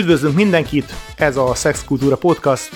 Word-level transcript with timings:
Üdvözlünk 0.00 0.34
mindenkit, 0.34 0.92
ez 1.16 1.36
a 1.36 1.54
Sex 1.54 1.84
Kultúra 1.84 2.16
Podcast. 2.16 2.70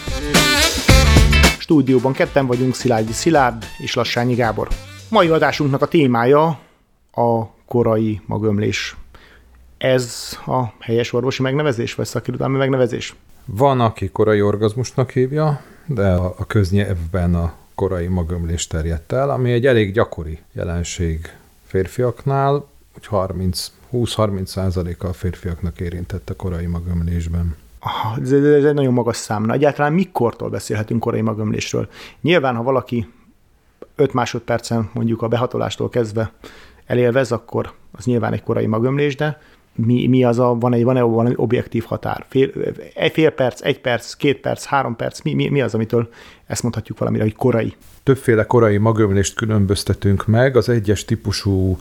Stúdióban 1.59 2.13
ketten 2.13 2.47
vagyunk, 2.47 2.75
Szilágyi 2.75 3.13
Szilárd 3.13 3.65
és 3.79 3.95
Lassányi 3.95 4.35
Gábor. 4.35 4.69
Mai 5.11 5.29
adásunknak 5.29 5.83
a 5.83 5.87
témája 5.87 6.59
a 7.13 7.47
korai 7.67 8.21
magömlés. 8.27 8.97
Ez 9.79 10.37
a 10.47 10.63
helyes 10.81 11.13
orvosi 11.13 11.43
megnevezés, 11.43 11.95
vagy 11.95 12.07
szakirodalmi 12.07 12.57
megnevezés? 12.57 13.15
Van, 13.45 13.81
aki 13.81 14.09
korai 14.09 14.43
orgazmusnak 14.43 15.11
hívja, 15.11 15.61
de 15.87 16.11
a 16.13 16.45
köznyelvben 16.47 17.35
a 17.35 17.55
korai 17.75 18.07
magömlés 18.07 18.67
terjedt 18.67 19.13
el, 19.13 19.31
ami 19.31 19.53
egy 19.53 19.67
elég 19.67 19.93
gyakori 19.93 20.39
jelenség 20.53 21.33
férfiaknál, 21.67 22.67
30 23.05 23.71
20-30 23.95 24.45
százaléka 24.45 25.09
a 25.09 25.13
férfiaknak 25.13 25.81
érintett 25.81 26.31
a 26.31 26.37
korai 26.37 26.67
magömlésben. 26.67 27.57
Ez, 28.23 28.33
egy 28.33 28.75
nagyon 28.75 28.93
magas 28.93 29.17
szám. 29.17 29.51
Egyáltalán 29.51 29.93
mikortól 29.93 30.51
beszélhetünk 30.51 31.01
korai 31.01 31.21
magömlésről? 31.21 31.89
Nyilván, 32.21 32.55
ha 32.55 32.63
valaki 32.63 33.09
5 33.97 34.13
másodpercen 34.13 34.91
mondjuk 34.93 35.23
a 35.23 35.29
behatolástól 35.29 35.89
kezdve 35.89 36.33
elélvez, 36.87 37.33
akkor 37.33 37.73
az 37.93 38.05
nyilván 38.05 38.33
egy 38.33 38.43
korai 38.43 38.67
magömlés, 38.67 39.17
de 39.17 39.41
mi, 39.75 40.07
mi 40.07 40.25
az 40.25 40.39
a, 40.39 40.55
van 40.55 40.73
egy, 40.73 40.85
van-e 40.85 41.03
valami 41.03 41.35
objektív 41.37 41.85
határ? 41.85 42.25
Fél, 42.29 42.51
fél 43.13 43.31
perc, 43.31 43.63
egy 43.63 43.81
perc, 43.81 44.15
két 44.15 44.41
perc, 44.41 44.65
három 44.65 44.97
perc, 44.97 45.23
mi, 45.23 45.35
mi, 45.35 45.49
mi 45.49 45.61
az, 45.61 45.75
amitől 45.75 46.09
ezt 46.47 46.63
mondhatjuk 46.63 46.99
valamire, 46.99 47.23
hogy 47.23 47.35
korai? 47.35 47.75
Többféle 48.03 48.45
korai 48.45 48.77
magömlést 48.77 49.35
különböztetünk 49.35 50.27
meg. 50.27 50.57
Az 50.57 50.69
egyes 50.69 51.05
típusú 51.05 51.77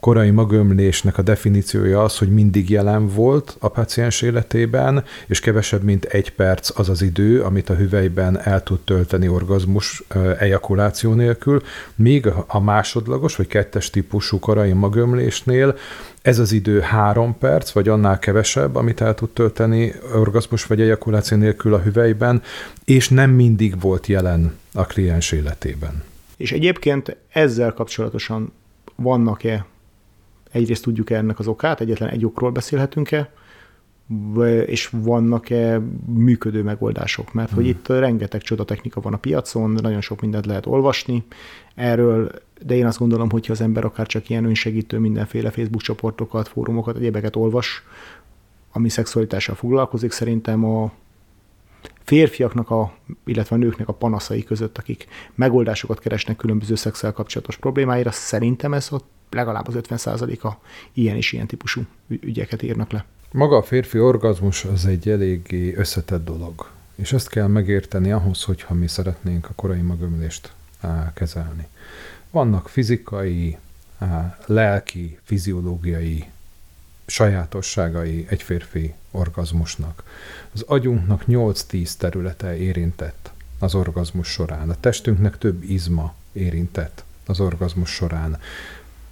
korai 0.00 0.30
magömlésnek 0.30 1.18
a 1.18 1.22
definíciója 1.22 2.02
az, 2.02 2.18
hogy 2.18 2.28
mindig 2.28 2.70
jelen 2.70 3.08
volt 3.08 3.56
a 3.58 3.68
paciens 3.68 4.22
életében, 4.22 5.04
és 5.26 5.40
kevesebb, 5.40 5.82
mint 5.82 6.04
egy 6.04 6.32
perc 6.32 6.78
az 6.78 6.88
az 6.88 7.02
idő, 7.02 7.42
amit 7.42 7.70
a 7.70 7.74
hüvelyben 7.74 8.40
el 8.42 8.62
tud 8.62 8.78
tölteni 8.80 9.28
orgazmus 9.28 10.02
ejakuláció 10.38 11.12
nélkül, 11.12 11.62
míg 11.94 12.26
a 12.46 12.60
másodlagos 12.60 13.36
vagy 13.36 13.46
kettes 13.46 13.90
típusú 13.90 14.38
korai 14.38 14.72
magömlésnél 14.72 15.76
ez 16.22 16.38
az 16.38 16.52
idő 16.52 16.80
három 16.80 17.38
perc, 17.38 17.70
vagy 17.70 17.88
annál 17.88 18.18
kevesebb, 18.18 18.76
amit 18.76 19.00
el 19.00 19.14
tud 19.14 19.28
tölteni 19.28 19.92
orgazmus 20.14 20.64
vagy 20.64 20.80
ejakuláció 20.80 21.36
nélkül 21.36 21.74
a 21.74 21.80
hüvelyben, 21.80 22.42
és 22.84 23.08
nem 23.08 23.30
mindig 23.30 23.80
volt 23.80 23.97
jelen 24.06 24.58
a 24.72 24.84
kliens 24.84 25.32
életében. 25.32 26.02
És 26.36 26.52
egyébként 26.52 27.16
ezzel 27.28 27.72
kapcsolatosan 27.72 28.52
vannak-e, 28.94 29.66
egyrészt 30.50 30.82
tudjuk-e 30.82 31.16
ennek 31.16 31.38
az 31.38 31.46
okát, 31.46 31.80
egyetlen 31.80 32.08
egy 32.08 32.24
okról 32.24 32.50
beszélhetünk-e, 32.50 33.30
és 34.66 34.90
vannak-e 34.92 35.80
működő 36.06 36.62
megoldások, 36.62 37.32
mert 37.32 37.48
hmm. 37.48 37.56
hogy 37.56 37.66
itt 37.66 37.88
rengeteg 37.88 38.42
csoda 38.42 38.64
technika 38.64 39.00
van 39.00 39.12
a 39.12 39.16
piacon, 39.16 39.70
nagyon 39.70 40.00
sok 40.00 40.20
mindent 40.20 40.46
lehet 40.46 40.66
olvasni 40.66 41.24
erről, 41.74 42.30
de 42.62 42.74
én 42.74 42.86
azt 42.86 42.98
gondolom, 42.98 43.30
hogyha 43.30 43.52
az 43.52 43.60
ember 43.60 43.84
akár 43.84 44.06
csak 44.06 44.28
ilyen 44.28 44.44
önsegítő 44.44 44.98
mindenféle 44.98 45.50
Facebook 45.50 45.82
csoportokat, 45.82 46.48
fórumokat, 46.48 46.96
egyébeket 46.96 47.36
olvas, 47.36 47.82
ami 48.72 48.88
szexualitással 48.88 49.54
foglalkozik, 49.54 50.10
szerintem 50.10 50.64
a 50.64 50.92
férfiaknak, 52.08 52.70
a, 52.70 52.92
illetve 53.24 53.56
a 53.56 53.58
nőknek 53.58 53.88
a 53.88 53.92
panaszai 53.92 54.44
között, 54.44 54.78
akik 54.78 55.06
megoldásokat 55.34 56.00
keresnek 56.00 56.36
különböző 56.36 56.74
szexuál 56.74 57.12
kapcsolatos 57.12 57.56
problémáira, 57.56 58.10
szerintem 58.10 58.74
ez 58.74 58.88
ott 58.90 59.06
legalább 59.30 59.68
az 59.68 59.74
50%-a 59.76 60.52
ilyen 60.92 61.16
és 61.16 61.32
ilyen 61.32 61.46
típusú 61.46 61.82
ügyeket 62.08 62.62
írnak 62.62 62.90
le. 62.90 63.04
Maga 63.32 63.56
a 63.56 63.62
férfi 63.62 63.98
orgazmus 63.98 64.64
az 64.64 64.86
egy 64.86 65.08
eléggé 65.08 65.74
összetett 65.74 66.24
dolog. 66.24 66.70
És 66.94 67.12
ezt 67.12 67.28
kell 67.28 67.46
megérteni 67.46 68.12
ahhoz, 68.12 68.42
hogyha 68.42 68.74
mi 68.74 68.86
szeretnénk 68.86 69.46
a 69.48 69.52
korai 69.56 69.80
magömlést 69.80 70.52
kezelni. 71.14 71.66
Vannak 72.30 72.68
fizikai, 72.68 73.56
lelki, 74.46 75.18
fiziológiai 75.22 76.24
sajátosságai 77.08 78.26
egy 78.28 78.42
férfi 78.42 78.94
orgazmusnak. 79.10 80.02
Az 80.52 80.62
agyunknak 80.66 81.24
8-10 81.28 81.92
területe 81.92 82.56
érintett 82.56 83.30
az 83.58 83.74
orgazmus 83.74 84.28
során. 84.28 84.70
A 84.70 84.76
testünknek 84.80 85.38
több 85.38 85.62
izma 85.62 86.14
érintett 86.32 87.04
az 87.26 87.40
orgazmus 87.40 87.90
során. 87.90 88.38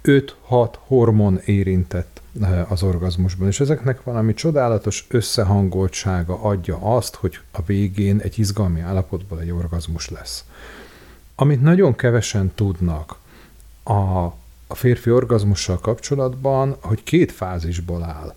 5-6 0.03 0.73
hormon 0.79 1.39
érintett 1.45 2.21
eh, 2.41 2.71
az 2.71 2.83
orgazmusban, 2.83 3.47
és 3.47 3.59
ezeknek 3.59 4.03
valami 4.03 4.33
csodálatos 4.33 5.05
összehangoltsága 5.09 6.41
adja 6.41 6.77
azt, 6.81 7.15
hogy 7.15 7.39
a 7.51 7.61
végén 7.65 8.19
egy 8.19 8.39
izgalmi 8.39 8.79
állapotból 8.79 9.39
egy 9.39 9.51
orgazmus 9.51 10.09
lesz. 10.09 10.45
Amit 11.35 11.61
nagyon 11.61 11.95
kevesen 11.95 12.51
tudnak 12.55 13.17
a, 13.83 14.33
a 14.67 14.75
férfi 14.75 15.11
orgazmussal 15.11 15.79
kapcsolatban, 15.79 16.77
hogy 16.81 17.03
két 17.03 17.31
fázisból 17.31 18.03
áll. 18.03 18.33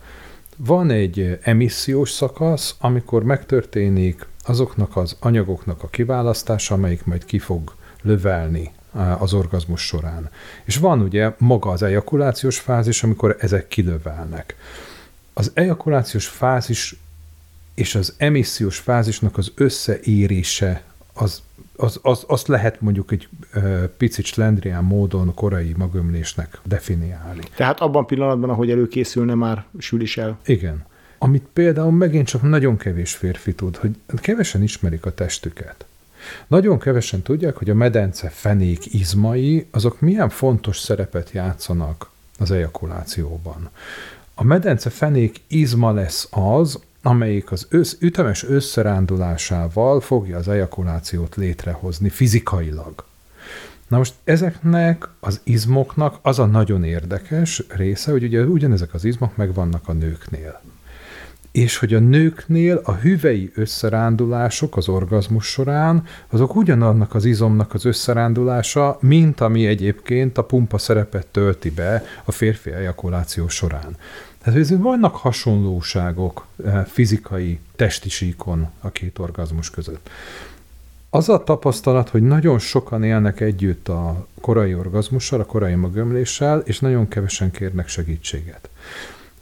Van 0.57 0.91
egy 0.91 1.39
emissziós 1.43 2.11
szakasz, 2.11 2.75
amikor 2.79 3.23
megtörténik 3.23 4.27
azoknak 4.45 4.97
az 4.97 5.17
anyagoknak 5.21 5.83
a 5.83 5.89
kiválasztása, 5.89 6.75
amelyik 6.75 7.05
majd 7.05 7.25
ki 7.25 7.39
fog 7.39 7.75
lövelni 8.03 8.71
az 9.19 9.33
orgazmus 9.33 9.87
során. 9.87 10.31
És 10.65 10.77
van 10.77 11.01
ugye 11.01 11.35
maga 11.39 11.71
az 11.71 11.83
ejakulációs 11.83 12.59
fázis, 12.59 13.03
amikor 13.03 13.37
ezek 13.39 13.69
kilövelnek. 13.69 14.57
Az 15.33 15.51
ejakulációs 15.55 16.27
fázis 16.27 16.97
és 17.75 17.95
az 17.95 18.15
emissziós 18.17 18.79
fázisnak 18.79 19.39
az 19.39 19.53
összeérése 19.55 20.83
az, 21.13 21.43
az, 21.81 21.99
az, 22.03 22.25
azt 22.27 22.49
lehet 22.49 22.81
mondjuk 22.81 23.13
egy 23.13 23.29
picit 23.97 24.25
slendrián 24.25 24.85
módon 24.85 25.35
korai 25.35 25.75
magömlésnek 25.77 26.59
definiálni. 26.65 27.43
Tehát 27.57 27.81
abban 27.81 28.07
pillanatban, 28.07 28.51
ahogy 28.51 28.71
előkészülne, 28.71 29.35
már 29.35 29.65
sül 29.79 30.01
is 30.01 30.17
el. 30.17 30.39
Igen. 30.45 30.85
Amit 31.19 31.47
például 31.53 31.93
megint 31.93 32.27
csak 32.27 32.43
nagyon 32.43 32.77
kevés 32.77 33.15
férfi 33.15 33.55
tud, 33.55 33.77
hogy 33.77 33.91
kevesen 34.17 34.63
ismerik 34.63 35.07
a 35.07 35.15
testüket. 35.15 35.85
Nagyon 36.47 36.79
kevesen 36.79 37.23
tudják, 37.23 37.57
hogy 37.57 37.71
a 37.71 37.75
medence 37.75 38.29
fenék 38.29 38.95
izmai, 38.95 39.67
azok 39.71 40.01
milyen 40.01 40.29
fontos 40.29 40.79
szerepet 40.79 41.31
játszanak 41.31 42.11
az 42.39 42.51
ejakulációban. 42.51 43.71
A 44.35 44.45
medence 44.45 44.91
fenék 44.91 45.41
izma 45.47 45.93
lesz 45.93 46.29
az, 46.31 46.79
amelyik 47.03 47.51
az 47.51 47.67
össz, 47.71 47.95
ütemes 47.99 48.45
összerándulásával 48.45 50.01
fogja 50.01 50.37
az 50.37 50.49
ejakulációt 50.49 51.37
létrehozni 51.37 52.09
fizikailag. 52.09 53.05
Na 53.89 53.97
most 53.97 54.15
ezeknek 54.25 55.09
az 55.21 55.41
izmoknak 55.45 56.19
az 56.23 56.39
a 56.39 56.47
nagyon 56.47 56.85
érdekes 56.85 57.63
része, 57.69 58.11
hogy 58.11 58.25
ugye 58.25 58.43
ugyanezek 58.43 58.95
az 58.95 59.05
izmok 59.05 59.37
megvannak 59.37 59.89
a 59.89 59.93
nőknél 59.93 60.61
és 61.53 61.77
hogy 61.77 61.95
a 61.95 61.99
nőknél 61.99 62.81
a 62.85 62.93
hüvei 62.93 63.51
összerándulások 63.55 64.77
az 64.77 64.89
orgazmus 64.89 65.47
során, 65.47 66.03
azok 66.29 66.57
ugyanannak 66.57 67.15
az 67.15 67.25
izomnak 67.25 67.75
az 67.75 67.85
összerándulása, 67.85 68.99
mint 69.01 69.41
ami 69.41 69.67
egyébként 69.67 70.39
a 70.39 70.45
pumpa 70.45 70.79
szerepet 70.79 71.27
tölti 71.27 71.71
be 71.71 72.05
a 72.25 72.33
férfi 72.33 72.71
ejakuláció 72.71 73.49
során. 73.49 73.97
Tehát 74.43 74.59
ez 74.59 74.79
vannak 74.79 75.17
hasonlóságok 75.17 76.47
eh, 76.65 76.85
fizikai, 76.85 77.59
testi 77.77 78.09
síkon 78.09 78.71
a 78.81 78.91
két 78.91 79.19
orgazmus 79.19 79.71
között. 79.71 80.11
Az 81.11 81.29
a 81.29 81.45
tapasztalat, 81.45 82.09
hogy 82.09 82.23
nagyon 82.23 82.59
sokan 82.59 83.03
élnek 83.03 83.41
együtt 83.41 83.89
a 83.89 84.27
korai 84.41 84.75
orgazmussal, 84.75 85.41
a 85.41 85.45
korai 85.45 85.75
magömléssel, 85.75 86.59
és 86.59 86.79
nagyon 86.79 87.09
kevesen 87.09 87.51
kérnek 87.51 87.89
segítséget. 87.89 88.69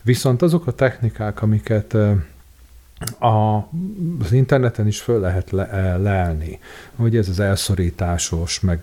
Viszont 0.03 0.43
azok 0.43 0.67
a 0.67 0.73
technikák, 0.73 1.43
amiket 1.43 1.97
a, 3.19 3.57
az 4.21 4.33
interneten 4.33 4.87
is 4.87 5.01
föl 5.01 5.21
lehet 5.21 5.51
le, 5.51 5.97
leelni. 5.97 6.59
Hogy 6.97 7.17
ez 7.17 7.29
az 7.29 7.41
elszorításos, 7.41 8.61
meg 8.61 8.81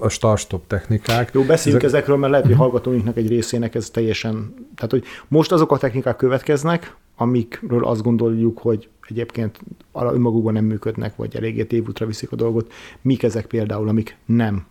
a 0.00 0.08
start-stop 0.08 0.66
technikák. 0.66 1.30
Jó, 1.32 1.42
beszéljünk 1.42 1.82
ezek... 1.82 1.96
ezekről, 1.96 2.16
mert 2.16 2.30
lehet, 2.30 2.46
hogy 2.46 2.54
mhm. 2.54 2.64
hallgatóinknak 2.64 3.16
egy 3.16 3.28
részének 3.28 3.74
ez 3.74 3.90
teljesen... 3.90 4.54
Tehát, 4.74 4.90
hogy 4.90 5.04
most 5.28 5.52
azok 5.52 5.72
a 5.72 5.78
technikák 5.78 6.16
következnek, 6.16 6.94
amikről 7.16 7.84
azt 7.84 8.02
gondoljuk, 8.02 8.58
hogy 8.58 8.88
egyébként 9.08 9.58
önmagukban 9.92 10.52
nem 10.52 10.64
működnek, 10.64 11.16
vagy 11.16 11.36
eléggé 11.36 11.64
tévútra 11.64 12.06
viszik 12.06 12.32
a 12.32 12.36
dolgot. 12.36 12.72
Mik 13.00 13.22
ezek 13.22 13.46
például, 13.46 13.88
amik 13.88 14.16
nem 14.24 14.66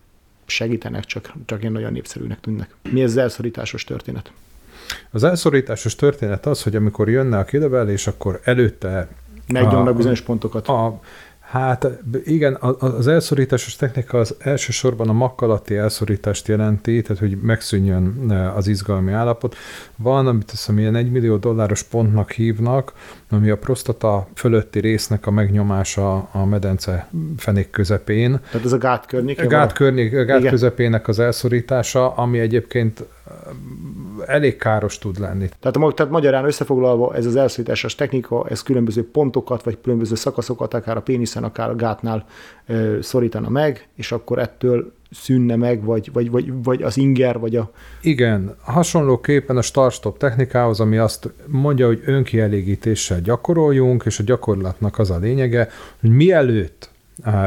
segítenek, 0.46 1.04
csak, 1.04 1.32
csak 1.46 1.60
ilyen 1.60 1.72
nagyon 1.72 1.92
népszerűnek 1.92 2.40
tűnnek. 2.40 2.74
Mi 2.90 3.02
ez 3.02 3.10
az 3.10 3.16
elszorításos 3.16 3.84
történet? 3.84 4.32
Az 5.10 5.24
elszorításos 5.24 5.94
történet 5.94 6.46
az, 6.46 6.62
hogy 6.62 6.76
amikor 6.76 7.08
jönne 7.08 7.38
a 7.38 7.44
kilövelés, 7.44 8.06
akkor 8.06 8.40
előtte 8.44 9.08
megnyomnak 9.52 9.96
bizonyos 9.96 10.20
pontokat. 10.20 10.68
A, 10.68 11.00
Hát 11.54 11.88
igen, 12.24 12.58
az 12.78 13.08
elszorításos 13.08 13.76
technika 13.76 14.18
az 14.18 14.34
elsősorban 14.38 15.08
a 15.08 15.12
makkalati 15.12 15.76
elszorítást 15.76 16.48
jelenti, 16.48 17.02
tehát 17.02 17.18
hogy 17.18 17.36
megszűnjön 17.36 18.30
e, 18.30 18.52
az 18.52 18.66
izgalmi 18.66 19.12
állapot. 19.12 19.56
Van, 19.96 20.26
amit 20.26 20.42
azt 20.42 20.50
hiszem, 20.50 20.78
ilyen 20.78 20.94
1 20.94 21.10
millió 21.10 21.36
dolláros 21.36 21.82
pontnak 21.82 22.30
hívnak, 22.30 22.92
ami 23.34 23.50
a 23.50 23.56
prostata 23.56 24.26
fölötti 24.34 24.80
résznek 24.80 25.26
a 25.26 25.30
megnyomása 25.30 26.16
a 26.16 26.44
medence 26.44 27.08
fenék 27.36 27.70
közepén. 27.70 28.40
Tehát 28.50 28.66
ez 28.66 28.72
a 28.72 28.78
gát 28.78 29.06
környék? 29.06 29.40
A 29.40 29.46
gát, 29.46 29.72
környék, 29.72 30.10
gát 30.10 30.38
Igen. 30.38 30.50
közepének 30.50 31.08
az 31.08 31.18
elszorítása, 31.18 32.14
ami 32.14 32.38
egyébként 32.38 33.04
elég 34.26 34.56
káros 34.56 34.98
tud 34.98 35.18
lenni. 35.18 35.48
Tehát, 35.60 35.94
tehát 35.94 36.12
magyarán 36.12 36.44
összefoglalva 36.44 37.14
ez 37.14 37.26
az 37.26 37.36
elszorításos 37.36 37.94
technika, 37.94 38.46
ez 38.48 38.62
különböző 38.62 39.10
pontokat, 39.10 39.62
vagy 39.62 39.78
különböző 39.82 40.14
szakaszokat, 40.14 40.74
akár 40.74 40.96
a 40.96 41.02
péniszen, 41.02 41.44
akár 41.44 41.70
a 41.70 41.76
gátnál 41.76 42.26
ö, 42.66 42.98
szorítana 43.02 43.48
meg, 43.48 43.88
és 43.94 44.12
akkor 44.12 44.38
ettől 44.38 44.92
szűnne 45.14 45.56
meg, 45.56 45.84
vagy, 45.84 46.10
vagy, 46.12 46.30
vagy, 46.30 46.52
vagy 46.62 46.82
az 46.82 46.96
inger, 46.96 47.38
vagy 47.38 47.56
a... 47.56 47.70
Igen, 48.00 48.56
hasonlóképpen 48.60 49.56
a 49.56 49.62
start-stop 49.62 50.18
technikához, 50.18 50.80
ami 50.80 50.96
azt 50.96 51.32
mondja, 51.46 51.86
hogy 51.86 52.02
önkielégítéssel 52.04 53.20
gyakoroljunk, 53.20 54.02
és 54.06 54.18
a 54.18 54.22
gyakorlatnak 54.22 54.98
az 54.98 55.10
a 55.10 55.18
lényege, 55.18 55.68
hogy 56.00 56.10
mielőtt 56.10 56.90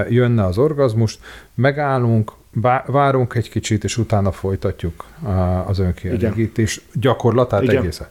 jönne 0.10 0.46
az 0.46 0.58
orgazmust, 0.58 1.20
megállunk, 1.56 2.32
várunk 2.86 3.36
egy 3.36 3.50
kicsit, 3.50 3.84
és 3.84 3.98
utána 3.98 4.32
folytatjuk 4.32 5.06
az 5.66 5.80
önkielégítés 5.80 6.82
gyakorlatát 6.94 7.64
Igen. 7.64 7.78
egészen. 7.78 8.08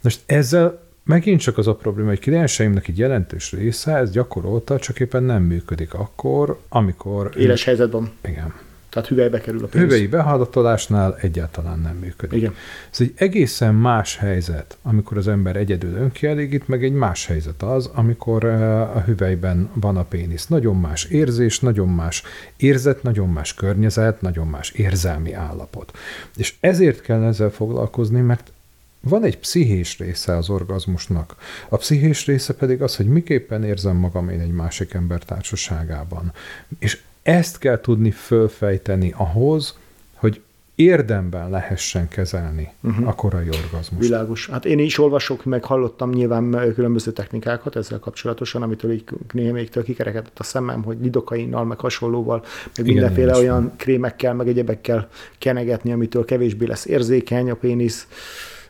Most 0.00 0.20
ezzel 0.26 0.86
megint 1.04 1.40
csak 1.40 1.58
az 1.58 1.66
a 1.66 1.74
probléma, 1.74 2.08
hogy 2.08 2.20
klienseimnek 2.20 2.88
egy 2.88 2.98
jelentős 2.98 3.52
része 3.52 3.96
ez 3.96 4.10
gyakorolta, 4.10 4.78
csak 4.78 5.00
éppen 5.00 5.22
nem 5.22 5.42
működik 5.42 5.94
akkor, 5.94 6.58
amikor... 6.68 7.30
Éles 7.36 7.62
ő... 7.62 7.64
helyzetben. 7.64 8.10
Igen. 8.24 8.54
Tehát 8.88 9.08
hüvelybe 9.08 9.40
kerül 9.40 9.64
a 9.64 9.66
pénz. 9.66 9.84
Hüvelyi 9.84 10.06
behadatolásnál 10.06 11.16
egyáltalán 11.20 11.78
nem 11.78 11.96
működik. 11.96 12.38
Igen. 12.38 12.54
Ez 12.90 13.00
egy 13.00 13.12
egészen 13.16 13.74
más 13.74 14.16
helyzet, 14.16 14.76
amikor 14.82 15.16
az 15.16 15.28
ember 15.28 15.56
egyedül 15.56 15.94
önkielégít, 15.94 16.68
meg 16.68 16.84
egy 16.84 16.92
más 16.92 17.26
helyzet 17.26 17.62
az, 17.62 17.90
amikor 17.94 18.44
eh, 18.44 18.96
a 18.96 19.00
hüvelyben 19.00 19.70
van 19.74 19.96
a 19.96 20.02
pénisz. 20.02 20.46
Nagyon 20.46 20.76
más 20.76 21.04
érzés, 21.04 21.60
nagyon 21.60 21.88
más 21.88 22.22
érzet, 22.56 23.02
nagyon 23.02 23.28
más 23.28 23.54
környezet, 23.54 24.20
nagyon 24.20 24.46
más 24.46 24.70
érzelmi 24.70 25.32
állapot. 25.32 25.98
És 26.36 26.54
ezért 26.60 27.00
kell 27.00 27.22
ezzel 27.22 27.50
foglalkozni, 27.50 28.20
mert 28.20 28.52
van 29.00 29.24
egy 29.24 29.38
pszichés 29.38 29.98
része 29.98 30.36
az 30.36 30.48
orgazmusnak. 30.48 31.36
A 31.68 31.76
pszichés 31.76 32.26
része 32.26 32.54
pedig 32.54 32.82
az, 32.82 32.96
hogy 32.96 33.06
miképpen 33.06 33.64
érzem 33.64 33.96
magam 33.96 34.28
én 34.28 34.40
egy 34.40 34.52
másik 34.52 34.94
ember 34.94 35.22
társaságában. 35.22 36.32
És 36.78 37.02
ezt 37.28 37.58
kell 37.58 37.80
tudni 37.80 38.10
fölfejteni 38.10 39.14
ahhoz, 39.16 39.78
hogy 40.14 40.40
érdemben 40.74 41.50
lehessen 41.50 42.08
kezelni 42.08 42.72
uh-huh. 42.82 43.08
a 43.08 43.14
korai 43.14 43.48
orgazmust. 43.48 44.08
Világos. 44.08 44.48
Hát 44.48 44.64
én 44.64 44.78
is 44.78 44.98
olvasok, 44.98 45.44
meg 45.44 45.64
hallottam 45.64 46.10
nyilván 46.10 46.72
különböző 46.74 47.12
technikákat 47.12 47.76
ezzel 47.76 47.98
kapcsolatosan, 47.98 48.62
amitől 48.62 48.92
így 48.92 49.04
némelyiktől 49.32 49.84
kikerekedett 49.84 50.38
a 50.38 50.42
szemem, 50.42 50.82
hogy 50.82 50.96
lidokainnal, 51.00 51.64
meg 51.64 51.78
hasonlóval, 51.78 52.38
meg 52.76 52.86
Igen, 52.86 52.92
mindenféle 52.92 53.36
olyan 53.36 53.62
van. 53.62 53.72
krémekkel, 53.76 54.34
meg 54.34 54.48
egyebekkel 54.48 55.08
kenegetni, 55.38 55.92
amitől 55.92 56.24
kevésbé 56.24 56.66
lesz 56.66 56.86
érzékeny 56.86 57.50
a 57.50 57.54
pénisz. 57.54 58.06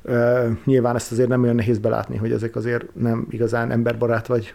Uh, 0.02 0.56
nyilván 0.64 0.94
ezt 0.94 1.12
azért 1.12 1.28
nem 1.28 1.42
olyan 1.42 1.54
nehéz 1.54 1.78
belátni, 1.78 2.16
hogy 2.16 2.32
ezek 2.32 2.56
azért 2.56 2.94
nem 2.94 3.26
igazán 3.30 3.70
emberbarát 3.70 4.26
vagy 4.26 4.54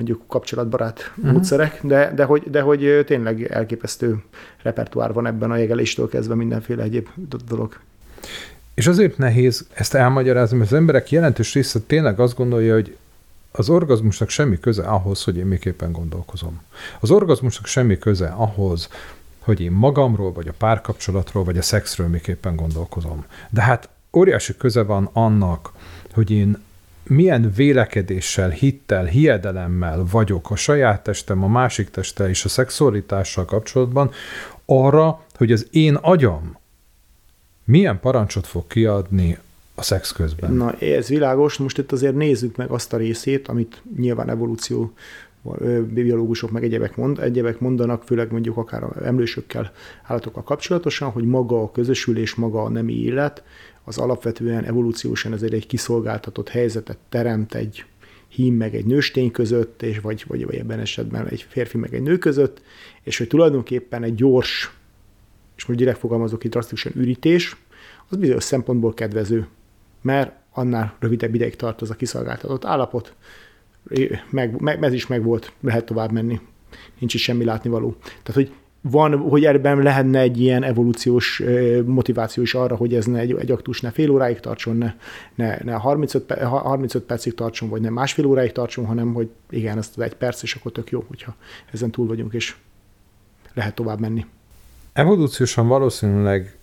mondjuk 0.00 0.22
kapcsolatbarát 0.26 1.12
uh-huh. 1.16 1.32
módszerek, 1.32 1.80
de, 1.82 2.12
de, 2.14 2.24
hogy, 2.24 2.50
de 2.50 2.60
hogy 2.60 3.02
tényleg 3.06 3.42
elképesztő 3.42 4.22
repertoár 4.62 5.12
van 5.12 5.26
ebben 5.26 5.50
a 5.50 5.56
jegeléstől 5.56 6.08
kezdve 6.08 6.34
mindenféle 6.34 6.82
egyéb 6.82 7.08
dolog. 7.48 7.78
És 8.74 8.86
azért 8.86 9.18
nehéz 9.18 9.66
ezt 9.74 9.94
elmagyarázni, 9.94 10.56
mert 10.56 10.70
az 10.70 10.76
emberek 10.76 11.10
jelentős 11.10 11.54
része 11.54 11.80
tényleg 11.86 12.20
azt 12.20 12.36
gondolja, 12.36 12.74
hogy 12.74 12.96
az 13.52 13.68
orgazmusnak 13.68 14.28
semmi 14.28 14.60
köze 14.60 14.82
ahhoz, 14.82 15.24
hogy 15.24 15.36
én 15.36 15.46
miképpen 15.46 15.92
gondolkozom. 15.92 16.60
Az 17.00 17.10
orgazmusnak 17.10 17.66
semmi 17.66 17.98
köze 17.98 18.26
ahhoz, 18.26 18.88
hogy 19.38 19.60
én 19.60 19.72
magamról, 19.72 20.32
vagy 20.32 20.48
a 20.48 20.54
párkapcsolatról, 20.58 21.44
vagy 21.44 21.58
a 21.58 21.62
szexről 21.62 22.08
miképpen 22.08 22.56
gondolkozom. 22.56 23.24
De 23.50 23.62
hát 23.62 23.88
óriási 24.12 24.56
köze 24.56 24.82
van 24.82 25.10
annak, 25.12 25.72
hogy 26.12 26.30
én 26.30 26.58
milyen 27.02 27.52
vélekedéssel, 27.56 28.48
hittel, 28.50 29.04
hiedelemmel 29.04 30.06
vagyok 30.10 30.50
a 30.50 30.56
saját 30.56 31.02
testem, 31.02 31.44
a 31.44 31.48
másik 31.48 31.90
testtel 31.90 32.28
és 32.28 32.44
a 32.44 32.48
szexualitással 32.48 33.44
kapcsolatban, 33.44 34.10
arra, 34.64 35.24
hogy 35.36 35.52
az 35.52 35.66
én 35.70 35.94
agyam 35.94 36.58
milyen 37.64 38.00
parancsot 38.00 38.46
fog 38.46 38.66
kiadni 38.66 39.38
a 39.74 39.82
szex 39.82 40.12
közben. 40.12 40.52
Na, 40.52 40.72
ez 40.72 41.08
világos. 41.08 41.56
Most 41.56 41.78
itt 41.78 41.92
azért 41.92 42.14
nézzük 42.14 42.56
meg 42.56 42.70
azt 42.70 42.92
a 42.92 42.96
részét, 42.96 43.48
amit 43.48 43.82
nyilván 43.96 44.30
evolúció 44.30 44.92
biológusok 45.88 46.50
meg 46.50 46.64
egyebek, 46.64 46.96
mond, 46.96 47.18
egyebek 47.18 47.60
mondanak, 47.60 48.02
főleg 48.02 48.32
mondjuk 48.32 48.56
akár 48.56 48.84
emlősökkel, 49.04 49.72
állatokkal 50.02 50.42
kapcsolatosan, 50.42 51.10
hogy 51.10 51.24
maga 51.24 51.62
a 51.62 51.70
közösülés, 51.70 52.34
maga 52.34 52.62
a 52.62 52.68
nemi 52.68 53.02
élet, 53.02 53.42
az 53.84 53.98
alapvetően 53.98 54.64
evolúciósan 54.64 55.32
ezért 55.32 55.52
egy 55.52 55.66
kiszolgáltatott 55.66 56.48
helyzetet 56.48 56.98
teremt 57.08 57.54
egy 57.54 57.84
hím 58.28 58.54
meg 58.54 58.74
egy 58.74 58.86
nőstény 58.86 59.30
között, 59.30 59.82
és 59.82 59.98
vagy, 60.00 60.24
vagy, 60.26 60.44
vagy 60.44 60.54
ebben 60.54 60.78
esetben 60.78 61.26
egy 61.26 61.46
férfi 61.48 61.78
meg 61.78 61.94
egy 61.94 62.02
nő 62.02 62.18
között, 62.18 62.62
és 63.02 63.18
hogy 63.18 63.26
tulajdonképpen 63.26 64.02
egy 64.02 64.14
gyors, 64.14 64.70
és 65.56 65.66
most 65.66 65.78
direkt 65.78 65.98
fogalmazok 65.98 66.44
itt 66.44 66.50
drasztikusan 66.50 66.92
ürítés, 66.94 67.56
az 68.08 68.16
bizonyos 68.16 68.44
szempontból 68.44 68.94
kedvező, 68.94 69.46
mert 70.02 70.32
annál 70.52 70.96
rövidebb 70.98 71.34
ideig 71.34 71.56
tart 71.56 71.80
az 71.80 71.90
a 71.90 71.94
kiszolgáltatott 71.94 72.64
állapot, 72.64 73.14
meg, 74.30 74.60
meg, 74.60 74.82
ez 74.84 74.92
is 74.92 75.06
megvolt, 75.06 75.52
lehet 75.60 75.84
tovább 75.84 76.12
menni, 76.12 76.40
nincs 76.98 77.14
is 77.14 77.22
semmi 77.22 77.44
látnivaló. 77.44 77.96
Tehát, 78.00 78.32
hogy 78.34 78.52
van, 78.80 79.18
hogy 79.18 79.44
ebben 79.44 79.78
lehetne 79.78 80.18
egy 80.18 80.40
ilyen 80.40 80.62
evolúciós 80.62 81.42
motiváció 81.84 82.42
is 82.42 82.54
arra, 82.54 82.76
hogy 82.76 82.94
ez 82.94 83.04
ne 83.04 83.18
egy, 83.18 83.36
egy 83.38 83.50
aktus 83.50 83.80
ne 83.80 83.90
fél 83.90 84.10
óráig 84.10 84.40
tartson, 84.40 84.76
ne, 84.76 84.94
ne, 85.34 85.58
ne 85.64 85.72
35, 85.72 86.32
35 86.42 87.02
percig 87.02 87.34
tartson, 87.34 87.68
vagy 87.68 87.80
nem 87.80 87.92
másfél 87.92 88.26
óráig 88.26 88.52
tartson, 88.52 88.86
hanem 88.86 89.12
hogy 89.12 89.28
igen, 89.50 89.78
ez 89.78 89.90
egy 89.96 90.14
perc, 90.14 90.42
és 90.42 90.54
akkor 90.54 90.72
tök 90.72 90.90
jó, 90.90 91.04
hogyha 91.08 91.34
ezen 91.72 91.90
túl 91.90 92.06
vagyunk, 92.06 92.32
és 92.32 92.54
lehet 93.54 93.74
tovább 93.74 94.00
menni. 94.00 94.26
Evolúciósan 94.92 95.66
valószínűleg 95.68 96.56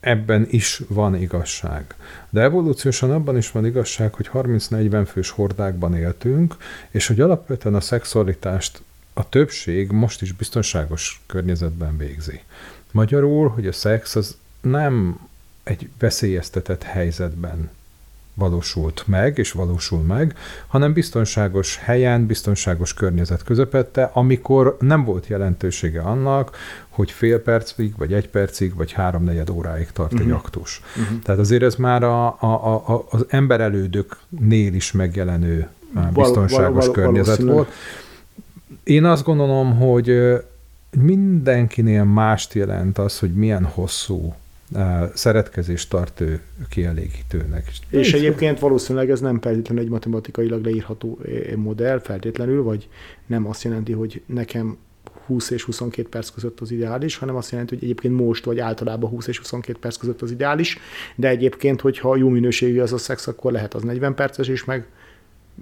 ebben 0.00 0.46
is 0.50 0.82
van 0.88 1.14
igazság. 1.14 1.94
De 2.30 2.40
evolúciósan 2.40 3.10
abban 3.10 3.36
is 3.36 3.50
van 3.50 3.66
igazság, 3.66 4.14
hogy 4.14 4.30
30-40 4.32 5.06
fős 5.06 5.30
hordákban 5.30 5.94
éltünk, 5.94 6.56
és 6.90 7.06
hogy 7.06 7.20
alapvetően 7.20 7.74
a 7.74 7.80
szexualitást 7.80 8.82
a 9.18 9.28
többség 9.28 9.90
most 9.90 10.22
is 10.22 10.32
biztonságos 10.32 11.20
környezetben 11.26 11.96
végzi. 11.96 12.40
Magyarul, 12.90 13.48
hogy 13.48 13.66
a 13.66 13.72
szex 13.72 14.16
az 14.16 14.36
nem 14.60 15.20
egy 15.62 15.88
veszélyeztetett 15.98 16.82
helyzetben 16.82 17.70
valósult 18.34 19.02
meg, 19.06 19.38
és 19.38 19.52
valósul 19.52 20.02
meg, 20.02 20.36
hanem 20.66 20.92
biztonságos 20.92 21.76
helyen, 21.76 22.26
biztonságos 22.26 22.94
környezet 22.94 23.42
közepette, 23.42 24.10
amikor 24.12 24.76
nem 24.80 25.04
volt 25.04 25.26
jelentősége 25.26 26.00
annak, 26.00 26.56
hogy 26.88 27.10
fél 27.10 27.42
percig, 27.42 27.96
vagy 27.96 28.12
egy 28.12 28.28
percig, 28.28 28.74
vagy 28.74 28.92
háromnegyed 28.92 29.50
óráig 29.50 29.90
tart 29.92 30.12
uh-huh. 30.12 30.20
egy 30.20 30.32
mhm. 30.32 30.44
aktus. 30.44 30.82
Uh-huh. 30.96 31.22
Tehát 31.22 31.40
azért 31.40 31.62
ez 31.62 31.74
már 31.74 32.02
a, 32.02 32.26
a, 32.26 32.74
a, 32.74 33.06
az 33.10 33.24
emberelődöknél 33.28 34.74
is 34.74 34.92
megjelenő 34.92 35.68
biztonságos 36.14 36.50
val, 36.50 36.70
val, 36.70 36.80
val, 36.80 36.90
környezet 36.90 37.42
volt. 37.42 37.72
Én 38.84 39.04
azt 39.04 39.24
gondolom, 39.24 39.76
hogy 39.76 40.18
mindenkinél 41.02 42.04
mást 42.04 42.54
jelent 42.54 42.98
az, 42.98 43.18
hogy 43.18 43.32
milyen 43.34 43.64
hosszú 43.64 44.34
szeretkezést 45.14 45.90
tart 45.90 46.20
ő 46.20 46.40
kielégítőnek. 46.68 47.70
És 47.88 48.12
egyébként 48.12 48.58
valószínűleg 48.58 49.10
ez 49.10 49.20
nem 49.20 49.40
feltétlenül 49.40 49.84
egy 49.84 49.90
matematikailag 49.90 50.64
leírható 50.64 51.18
modell 51.56 52.00
feltétlenül, 52.00 52.62
vagy 52.62 52.88
nem 53.26 53.46
azt 53.46 53.62
jelenti, 53.62 53.92
hogy 53.92 54.22
nekem 54.26 54.76
20 55.26 55.50
és 55.50 55.62
22 55.62 56.08
perc 56.08 56.28
között 56.28 56.60
az 56.60 56.70
ideális, 56.70 57.16
hanem 57.16 57.36
azt 57.36 57.50
jelenti, 57.50 57.74
hogy 57.74 57.84
egyébként 57.84 58.16
most 58.16 58.44
vagy 58.44 58.58
általában 58.58 59.10
20 59.10 59.26
és 59.26 59.38
22 59.38 59.78
perc 59.78 59.96
között 59.96 60.22
az 60.22 60.30
ideális, 60.30 60.78
de 61.14 61.28
egyébként, 61.28 61.80
hogyha 61.80 62.16
jó 62.16 62.28
minőségű 62.28 62.80
az 62.80 62.92
a 62.92 62.98
szex, 62.98 63.26
akkor 63.26 63.52
lehet 63.52 63.74
az 63.74 63.82
40 63.82 64.14
perces 64.14 64.48
is, 64.48 64.64
meg 64.64 64.86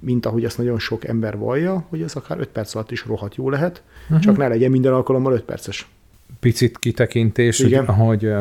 mint 0.01 0.27
ahogy 0.27 0.45
ezt 0.45 0.59
nagyon 0.59 0.79
sok 0.79 1.05
ember 1.05 1.39
vallja, 1.39 1.87
hogy 1.89 2.03
ez 2.03 2.15
akár 2.15 2.39
5 2.39 2.49
perc 2.49 2.75
alatt 2.75 2.91
is 2.91 3.05
rohadt 3.07 3.35
jó 3.35 3.51
lehet, 3.51 3.83
uh-huh. 4.05 4.21
csak 4.21 4.37
ne 4.37 4.49
legyen 4.49 4.71
minden 4.71 4.93
alkalommal 4.93 5.33
5 5.33 5.43
perces. 5.43 5.89
Picit 6.41 6.79
kitekintés, 6.79 7.59
Igen. 7.59 7.87
hogy, 7.87 8.07
hogy 8.07 8.33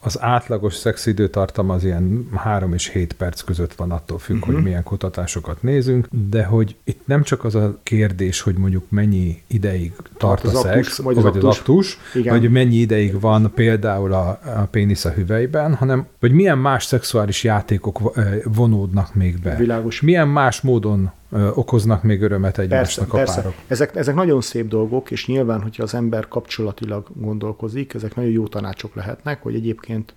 az 0.00 0.20
átlagos 0.20 0.74
szexidőtartam 0.74 1.70
az 1.70 1.84
ilyen 1.84 2.28
3 2.34 2.72
és 2.72 2.88
7 2.88 3.12
perc 3.12 3.40
között 3.40 3.74
van, 3.74 3.90
attól 3.90 4.18
függ, 4.18 4.34
Mhm. 4.34 4.42
uh-huh. 4.42 4.54
hogy 4.56 4.64
milyen 4.64 4.82
kutatásokat 4.82 5.62
nézünk, 5.62 6.06
de 6.30 6.44
hogy 6.44 6.76
itt 6.84 7.00
nem 7.04 7.22
csak 7.22 7.44
az 7.44 7.54
a 7.54 7.78
kérdés, 7.82 8.40
hogy 8.40 8.54
mondjuk 8.56 8.90
mennyi 8.90 9.42
ideig 9.46 9.92
tart 10.16 10.44
az 10.44 10.54
a 10.54 10.58
szex, 10.58 10.98
vagy 10.98 11.14
vagy 11.14 11.38
az 11.38 11.96
Igen. 12.14 12.38
vagy 12.40 12.50
mennyi 12.50 12.76
ideig 12.76 13.20
van 13.20 13.52
például 13.54 14.12
a, 14.12 14.28
a 14.44 14.66
pénisz 14.70 15.04
a 15.04 15.10
hüvelyben, 15.10 15.74
hanem 15.74 16.06
vagy 16.20 16.32
milyen 16.32 16.58
más 16.58 16.84
szexuális 16.84 17.44
játékok 17.44 18.00
vonódnak 18.44 19.14
még 19.14 19.38
be. 19.38 19.56
Világos. 19.56 20.00
Milyen 20.00 20.28
más 20.28 20.60
módon 20.60 21.10
okoznak 21.54 22.02
még 22.02 22.22
örömet 22.22 22.54
Persze, 22.54 22.62
egymásnak 22.74 23.12
a 23.12 23.16
persze. 23.16 23.40
párok. 23.40 23.54
Ezek, 23.66 23.96
ezek 23.96 24.14
nagyon 24.14 24.40
szép 24.40 24.68
dolgok, 24.68 25.10
és 25.10 25.26
nyilván, 25.26 25.62
hogyha 25.62 25.82
az 25.82 25.94
ember 25.94 26.28
kapcsolatilag 26.28 27.06
gondolkozik, 27.14 27.94
ezek 27.94 28.14
nagyon 28.14 28.30
jó 28.30 28.46
tanácsok 28.46 28.94
lehetnek, 28.94 29.42
hogy 29.42 29.54
egyébként 29.54 30.14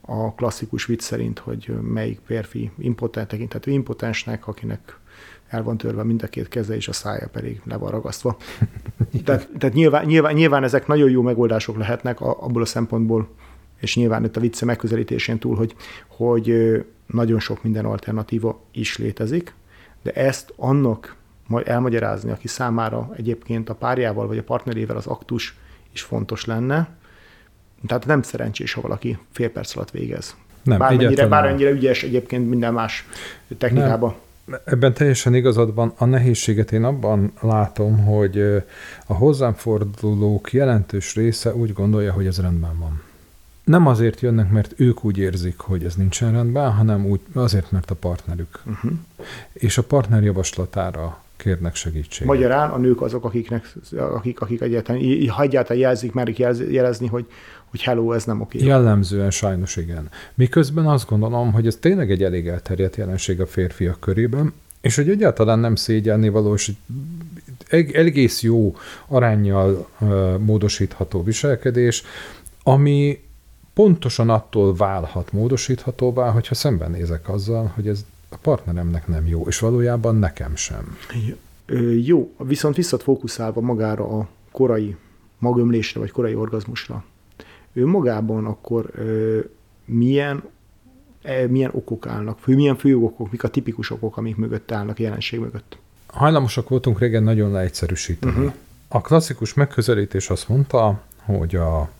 a 0.00 0.34
klasszikus 0.34 0.84
vicc 0.84 1.02
szerint, 1.02 1.38
hogy 1.38 1.74
melyik 1.92 2.20
férfi 2.24 2.70
impotent 2.78 3.28
tekintető 3.28 3.70
impotensnek, 3.70 4.46
akinek 4.46 4.98
el 5.48 5.62
van 5.62 5.76
törve 5.76 6.02
mind 6.02 6.22
a 6.22 6.26
két 6.26 6.48
keze, 6.48 6.74
és 6.74 6.88
a 6.88 6.92
szája 6.92 7.28
pedig 7.32 7.60
le 7.64 7.76
van 7.76 7.90
ragasztva. 7.90 8.36
tehát 9.24 9.48
tehát 9.58 9.74
nyilván, 9.74 10.04
nyilván, 10.04 10.34
nyilván 10.34 10.64
ezek 10.64 10.86
nagyon 10.86 11.10
jó 11.10 11.22
megoldások 11.22 11.76
lehetnek 11.76 12.20
a- 12.20 12.36
abból 12.40 12.62
a 12.62 12.66
szempontból, 12.66 13.28
és 13.80 13.96
nyilván 13.96 14.24
itt 14.24 14.36
a 14.36 14.40
vicce 14.40 14.64
megközelítésén 14.64 15.38
túl, 15.38 15.56
hogy, 15.56 15.74
hogy 16.06 16.54
nagyon 17.06 17.40
sok 17.40 17.62
minden 17.62 17.84
alternatíva 17.84 18.60
is 18.72 18.98
létezik, 18.98 19.54
de 20.02 20.10
ezt 20.10 20.52
annak 20.56 21.16
majd 21.46 21.68
elmagyarázni, 21.68 22.30
aki 22.30 22.48
számára 22.48 23.10
egyébként 23.16 23.68
a 23.68 23.74
párjával 23.74 24.26
vagy 24.26 24.38
a 24.38 24.42
partnerével 24.42 24.96
az 24.96 25.06
aktus 25.06 25.56
is 25.92 26.02
fontos 26.02 26.44
lenne, 26.44 26.88
tehát 27.86 28.06
nem 28.06 28.22
szerencsés, 28.22 28.72
ha 28.72 28.80
valaki 28.80 29.18
fél 29.30 29.50
perc 29.50 29.76
alatt 29.76 29.90
végez. 29.90 30.36
Nem, 30.62 30.78
bármennyire, 30.78 31.26
bármennyire 31.26 31.70
ügyes 31.70 32.02
egyébként 32.02 32.48
minden 32.48 32.72
más 32.72 33.06
technikában. 33.58 34.14
Ebben 34.64 34.94
teljesen 34.94 35.34
igazad 35.34 35.74
van. 35.74 35.92
A 35.96 36.04
nehézséget 36.04 36.72
én 36.72 36.84
abban 36.84 37.32
látom, 37.40 38.04
hogy 38.04 38.40
a 39.06 39.14
hozzám 39.14 39.52
fordulók 39.52 40.52
jelentős 40.52 41.14
része 41.14 41.54
úgy 41.54 41.72
gondolja, 41.72 42.12
hogy 42.12 42.26
ez 42.26 42.40
rendben 42.40 42.78
van. 42.78 43.02
Nem 43.64 43.86
azért 43.86 44.20
jönnek, 44.20 44.50
mert 44.50 44.72
ők 44.76 45.04
úgy 45.04 45.18
érzik, 45.18 45.58
hogy 45.58 45.84
ez 45.84 45.94
nincsen 45.94 46.32
rendben, 46.32 46.72
hanem 46.72 47.06
úgy 47.06 47.20
azért, 47.32 47.70
mert 47.70 47.90
a 47.90 47.94
partnerük. 47.94 48.62
Uh-huh. 48.66 48.92
És 49.52 49.78
a 49.78 49.82
partner 49.82 50.22
javaslatára 50.22 51.22
kérnek 51.36 51.74
segítséget. 51.74 52.26
Magyarán 52.26 52.70
a 52.70 52.76
nők 52.76 53.00
azok, 53.00 53.24
akiknek, 53.24 53.72
akik, 53.96 54.40
akik 54.40 54.60
egyáltalán, 54.60 55.28
ha 55.28 55.42
egyáltalán 55.42 55.82
jelzik, 55.82 56.12
merik 56.12 56.38
jelezni, 56.70 57.06
hogy, 57.06 57.26
hogy 57.64 57.82
hello, 57.82 58.12
ez 58.12 58.24
nem 58.24 58.40
oké. 58.40 58.64
Jellemzően 58.64 59.30
sajnos 59.30 59.76
igen. 59.76 60.08
Miközben 60.34 60.86
azt 60.86 61.08
gondolom, 61.08 61.52
hogy 61.52 61.66
ez 61.66 61.76
tényleg 61.76 62.10
egy 62.10 62.22
elég 62.22 62.48
elterjedt 62.48 62.96
jelenség 62.96 63.40
a 63.40 63.46
férfiak 63.46 64.00
körében, 64.00 64.52
és 64.80 64.96
hogy 64.96 65.08
egyáltalán 65.08 65.58
nem 65.58 65.74
szégyelni 65.74 66.28
való, 66.28 66.54
és 66.54 66.72
egész 67.92 68.42
jó 68.42 68.76
arányjal 69.06 69.88
módosítható 70.38 71.22
viselkedés, 71.22 72.02
ami 72.62 73.20
pontosan 73.74 74.30
attól 74.30 74.74
válhat 74.74 75.32
módosíthatóvá, 75.32 76.30
hogyha 76.30 76.54
szembenézek 76.54 77.28
azzal, 77.28 77.72
hogy 77.74 77.88
ez 77.88 78.04
a 78.28 78.36
partneremnek 78.36 79.06
nem 79.06 79.26
jó, 79.26 79.46
és 79.46 79.58
valójában 79.58 80.16
nekem 80.16 80.56
sem. 80.56 80.96
Jó, 82.04 82.32
viszont 82.38 82.76
visszat 82.76 83.02
fókuszálva 83.02 83.60
magára 83.60 84.18
a 84.18 84.28
korai 84.50 84.96
magömlésre, 85.38 86.00
vagy 86.00 86.10
korai 86.10 86.34
orgazmusra. 86.34 87.04
Ő 87.72 87.86
magában 87.86 88.46
akkor 88.46 88.90
milyen, 89.84 90.42
e, 91.22 91.46
milyen 91.46 91.70
okok 91.74 92.06
állnak, 92.06 92.38
fő, 92.38 92.54
milyen 92.54 92.76
fő 92.76 92.96
okok, 92.96 93.30
mik 93.30 93.42
a 93.42 93.48
tipikus 93.48 93.90
okok, 93.90 94.16
amik 94.16 94.36
mögött 94.36 94.72
állnak 94.72 95.00
jelenség 95.00 95.40
mögött. 95.40 95.76
Hajlamosak 96.06 96.68
voltunk 96.68 96.98
régen 96.98 97.22
nagyon 97.22 97.50
leegyszerűsíteni. 97.50 98.32
Uh-huh. 98.32 98.52
A 98.88 99.00
klasszikus 99.00 99.54
megközelítés 99.54 100.30
azt 100.30 100.48
mondta, 100.48 101.02
hogy 101.16 101.56
a 101.56 101.90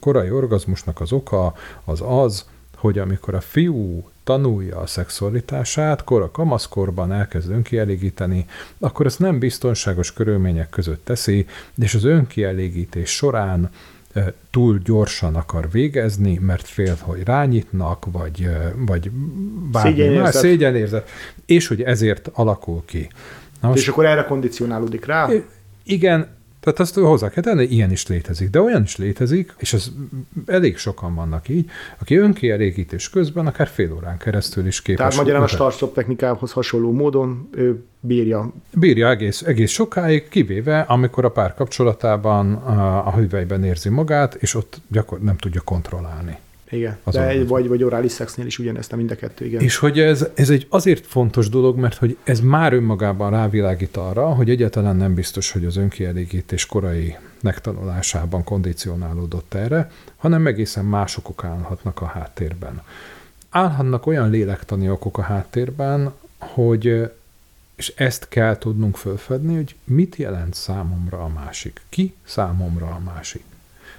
korai 0.00 0.30
orgazmusnak 0.30 1.00
az 1.00 1.12
oka 1.12 1.54
az 1.84 2.02
az, 2.06 2.44
hogy 2.76 2.98
amikor 2.98 3.34
a 3.34 3.40
fiú 3.40 4.10
tanulja 4.24 4.78
a 4.78 4.86
szexualitását, 4.86 6.04
kora 6.04 6.30
kamaszkorban 6.30 7.12
elkezd 7.12 7.50
önkielégíteni, 7.50 8.46
akkor 8.78 9.06
ezt 9.06 9.18
nem 9.18 9.38
biztonságos 9.38 10.12
körülmények 10.12 10.70
között 10.70 11.04
teszi, 11.04 11.46
és 11.82 11.94
az 11.94 12.04
önkielégítés 12.04 13.10
során 13.10 13.70
e, 14.12 14.32
túl 14.50 14.78
gyorsan 14.78 15.34
akar 15.34 15.70
végezni, 15.70 16.38
mert 16.42 16.66
fél, 16.66 16.96
hogy 17.00 17.22
rányitnak, 17.24 18.06
vagy, 18.12 18.42
e, 18.42 18.74
vagy 18.76 19.10
bármi 19.72 19.90
Szégyenérzet. 19.90 20.22
más 20.22 20.34
szégyenérzet, 20.34 21.08
és 21.46 21.66
hogy 21.66 21.82
ezért 21.82 22.30
alakul 22.32 22.82
ki. 22.84 23.08
Na 23.60 23.72
És 23.74 23.88
akkor 23.88 24.06
erre 24.06 24.24
kondicionálódik 24.24 25.04
rá? 25.04 25.28
Igen, 25.84 26.28
tehát 26.72 26.80
azt 26.80 26.94
hozzá 26.94 27.30
kell 27.30 27.42
tenni, 27.42 27.64
ilyen 27.64 27.90
is 27.90 28.06
létezik, 28.06 28.50
de 28.50 28.60
olyan 28.60 28.82
is 28.82 28.96
létezik, 28.96 29.54
és 29.58 29.72
ez 29.72 29.90
elég 30.46 30.76
sokan 30.76 31.14
vannak 31.14 31.48
így, 31.48 31.70
aki 31.98 32.16
önkielégítés 32.16 33.10
közben 33.10 33.46
akár 33.46 33.66
fél 33.66 33.92
órán 33.92 34.18
keresztül 34.18 34.66
is 34.66 34.82
képes. 34.82 34.98
Tehát 34.98 35.16
magyarán 35.16 35.42
a 35.42 35.46
start 35.46 35.84
technikához 35.84 36.52
hasonló 36.52 36.92
módon 36.92 37.48
ő 37.50 37.84
bírja. 38.00 38.52
Bírja 38.72 39.08
egész, 39.08 39.42
egész 39.42 39.70
sokáig, 39.70 40.28
kivéve 40.28 40.80
amikor 40.80 41.24
a 41.24 41.30
pár 41.30 41.54
kapcsolatában 41.54 42.52
a, 42.54 43.06
a 43.06 43.12
hüvelyben 43.12 43.64
érzi 43.64 43.88
magát, 43.88 44.34
és 44.34 44.54
ott 44.54 44.80
gyakor 44.88 45.20
nem 45.20 45.36
tudja 45.36 45.60
kontrollálni. 45.60 46.38
Igen. 46.70 46.96
De, 47.04 47.20
orgazmus. 47.20 47.48
vagy, 47.48 47.68
vagy 47.68 47.82
orális 47.82 48.12
szexnél 48.12 48.46
is 48.46 48.58
ugyanezt, 48.58 48.96
mind 48.96 49.10
a 49.10 49.14
kettő, 49.14 49.44
igen. 49.44 49.60
És 49.60 49.76
hogy 49.76 50.00
ez, 50.00 50.26
ez 50.34 50.50
egy 50.50 50.66
azért 50.68 51.06
fontos 51.06 51.48
dolog, 51.48 51.78
mert 51.78 51.96
hogy 51.96 52.16
ez 52.24 52.40
már 52.40 52.72
önmagában 52.72 53.30
rávilágít 53.30 53.96
arra, 53.96 54.26
hogy 54.26 54.50
egyáltalán 54.50 54.96
nem 54.96 55.14
biztos, 55.14 55.50
hogy 55.50 55.64
az 55.64 55.76
önkielégítés 55.76 56.66
korai 56.66 57.16
megtanulásában 57.42 58.44
kondicionálódott 58.44 59.54
erre, 59.54 59.90
hanem 60.16 60.46
egészen 60.46 60.84
más 60.84 61.16
okok 61.16 61.44
állhatnak 61.44 62.00
a 62.00 62.06
háttérben. 62.06 62.82
Állhatnak 63.50 64.06
olyan 64.06 64.30
lélektani 64.30 64.90
okok 64.90 65.18
a 65.18 65.22
háttérben, 65.22 66.12
hogy 66.38 67.10
és 67.76 67.92
ezt 67.96 68.28
kell 68.28 68.58
tudnunk 68.58 68.96
fölfedni, 68.96 69.54
hogy 69.54 69.74
mit 69.84 70.16
jelent 70.16 70.54
számomra 70.54 71.24
a 71.24 71.28
másik. 71.28 71.80
Ki 71.88 72.14
számomra 72.24 72.86
a 72.86 73.00
másik? 73.04 73.42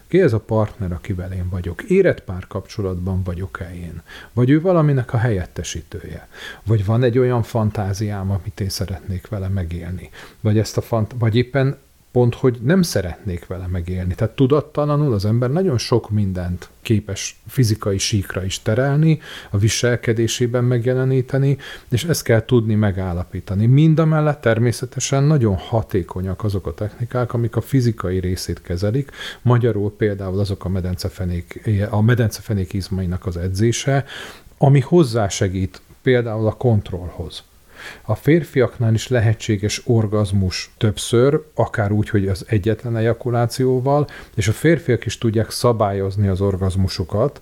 Ki 0.10 0.22
ez 0.22 0.34
a 0.34 0.40
partner, 0.40 0.92
akivel 0.92 1.32
én 1.32 1.50
vagyok? 1.50 1.82
Érett 1.84 2.24
párkapcsolatban 2.24 3.24
vagyok-e 3.24 3.74
én? 3.76 4.02
Vagy 4.34 4.50
ő 4.50 4.62
valaminek 4.62 5.14
a 5.14 5.18
helyettesítője? 5.18 6.28
Vagy 6.64 6.86
van 6.86 7.04
egy 7.04 7.18
olyan 7.18 7.44
fantáziám, 7.44 8.32
amit 8.32 8.60
én 8.60 8.70
szeretnék 8.70 9.28
vele 9.28 9.48
megélni? 9.48 10.10
Vagy, 10.42 10.58
ezt 10.58 10.78
a 10.78 10.82
fant- 10.82 11.16
vagy 11.20 11.36
éppen 11.36 11.78
pont, 12.12 12.36
hogy 12.36 12.58
nem 12.64 12.82
szeretnék 12.82 13.48
vele 13.48 13.68
megélni. 13.68 14.16
Tehát 14.16 14.36
tudattalanul 14.36 15.14
az 15.14 15.26
ember 15.26 15.52
nagyon 15.52 15.78
sok 15.78 16.10
mindent 16.10 16.70
képes 16.82 17.40
fizikai 17.48 17.98
síkra 17.98 18.44
is 18.44 18.62
terelni, 18.62 19.20
a 19.50 19.58
viselkedésében 19.58 20.64
megjeleníteni, 20.64 21.58
és 21.90 22.04
ezt 22.04 22.24
kell 22.24 22.46
tudni 22.46 22.76
megállapítani. 22.76 23.66
Mindamellett 23.66 24.42
természetesen 24.42 25.24
nagyon 25.24 25.56
hatékonyak 25.56 26.44
azok 26.44 26.68
a 26.68 26.74
technikák, 26.74 27.34
amik 27.34 27.56
a 27.56 27.62
fizikai 27.62 28.20
részét 28.20 28.62
kezelik, 28.62 29.12
magyarul 29.42 29.96
például 29.96 30.40
azok 30.40 30.66
a 30.66 30.70
medencefenék, 30.70 31.70
a 31.90 32.02
medencefenék 32.02 32.74
izmainak 32.74 33.26
az 33.26 33.38
edzése, 33.38 34.06
ami 34.58 34.80
hozzásegít 34.80 35.82
például 36.02 36.48
a 36.48 36.54
kontrollhoz. 36.54 37.44
A 38.02 38.16
férfiaknál 38.16 38.94
is 38.94 39.08
lehetséges 39.08 39.82
orgazmus 39.86 40.72
többször, 40.78 41.44
akár 41.56 41.92
úgy, 41.92 42.10
hogy 42.10 42.28
az 42.28 42.46
egyetlen 42.48 42.98
ejakulációval, 42.98 44.08
és 44.36 44.48
a 44.48 44.52
férfiak 44.52 45.06
is 45.06 45.18
tudják 45.18 45.52
szabályozni 45.52 46.28
az 46.28 46.42
orgazmusokat, 46.42 47.42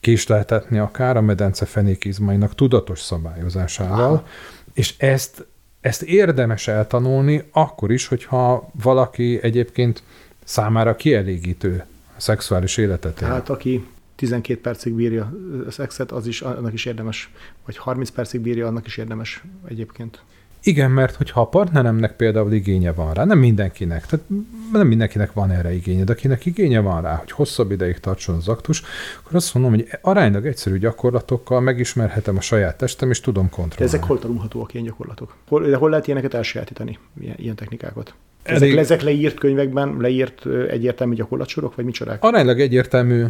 késleltetni 0.00 0.78
akár 0.78 1.16
a 1.16 1.20
medence 1.20 1.64
fenékizmainak 1.64 2.54
tudatos 2.54 3.00
szabályozásával, 3.00 4.12
Aha. 4.12 4.26
és 4.72 4.94
ezt, 4.98 5.46
ezt 5.80 6.02
érdemes 6.02 6.68
eltanulni 6.68 7.48
akkor 7.52 7.92
is, 7.92 8.06
hogyha 8.06 8.70
valaki 8.82 9.38
egyébként 9.42 10.02
számára 10.44 10.96
kielégítő 10.96 11.84
szexuális 12.16 12.76
életet 12.76 13.20
él. 13.20 13.28
Tehát 13.28 13.48
aki 13.48 13.86
12 14.18 14.60
percig 14.60 14.92
bírja 14.92 15.32
a 15.66 15.70
szexet, 15.70 16.12
az 16.12 16.26
is, 16.26 16.40
annak 16.40 16.72
is 16.72 16.84
érdemes, 16.84 17.30
vagy 17.64 17.76
30 17.76 18.10
percig 18.10 18.40
bírja, 18.40 18.66
annak 18.66 18.86
is 18.86 18.96
érdemes 18.96 19.42
egyébként. 19.68 20.22
Igen, 20.62 20.90
mert 20.90 21.14
hogyha 21.14 21.40
a 21.40 21.46
partneremnek 21.46 22.16
például 22.16 22.52
igénye 22.52 22.92
van 22.92 23.12
rá, 23.14 23.24
nem 23.24 23.38
mindenkinek, 23.38 24.06
tehát 24.06 24.26
nem 24.72 24.86
mindenkinek 24.86 25.32
van 25.32 25.50
erre 25.50 25.74
igénye, 25.74 26.04
de 26.04 26.12
akinek 26.12 26.46
igénye 26.46 26.80
van 26.80 27.02
rá, 27.02 27.14
hogy 27.14 27.30
hosszabb 27.30 27.70
ideig 27.70 27.98
tartson 27.98 28.34
az 28.36 28.48
aktus, 28.48 28.82
akkor 29.20 29.34
azt 29.34 29.54
mondom, 29.54 29.72
hogy 29.72 29.88
aránylag 30.00 30.46
egyszerű 30.46 30.78
gyakorlatokkal 30.78 31.60
megismerhetem 31.60 32.36
a 32.36 32.40
saját 32.40 32.76
testem, 32.76 33.10
és 33.10 33.20
tudom 33.20 33.44
De 33.44 33.50
kontrollálni. 33.50 33.94
ezek 33.94 34.06
hol 34.08 34.18
tanulhatóak 34.18 34.74
ilyen 34.74 34.86
gyakorlatok? 34.86 35.34
Hol, 35.48 35.62
de 35.68 35.76
hol 35.76 35.90
lehet 35.90 36.06
ilyeneket 36.06 36.34
elsajátítani, 36.34 36.98
ilyen, 37.20 37.36
ilyen 37.38 37.56
technikákat? 37.56 38.14
Ezek, 38.48 38.68
elég... 38.68 38.76
ezek 38.76 39.02
leírt 39.02 39.38
könyvekben, 39.38 39.96
leírt 40.00 40.46
egyértelmű 40.68 41.14
gyakorlatsorok, 41.14 41.74
vagy 41.74 41.84
micsodák? 41.84 42.24
Aránylag 42.24 42.60
egyértelmű 42.60 43.24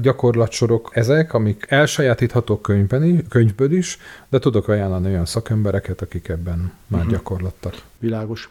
gyakorlatsorok 0.00 0.90
ezek, 0.92 1.34
amik 1.34 1.64
elsajátíthatók 1.68 2.62
könyvben, 2.62 3.26
könyvből 3.28 3.72
is, 3.72 3.98
de 4.28 4.38
tudok 4.38 4.68
ajánlani 4.68 5.06
olyan 5.06 5.26
szakembereket, 5.26 6.02
akik 6.02 6.28
ebben 6.28 6.72
már 6.86 7.00
uh-huh. 7.00 7.16
gyakorlattak. 7.16 7.74
Világos. 7.98 8.50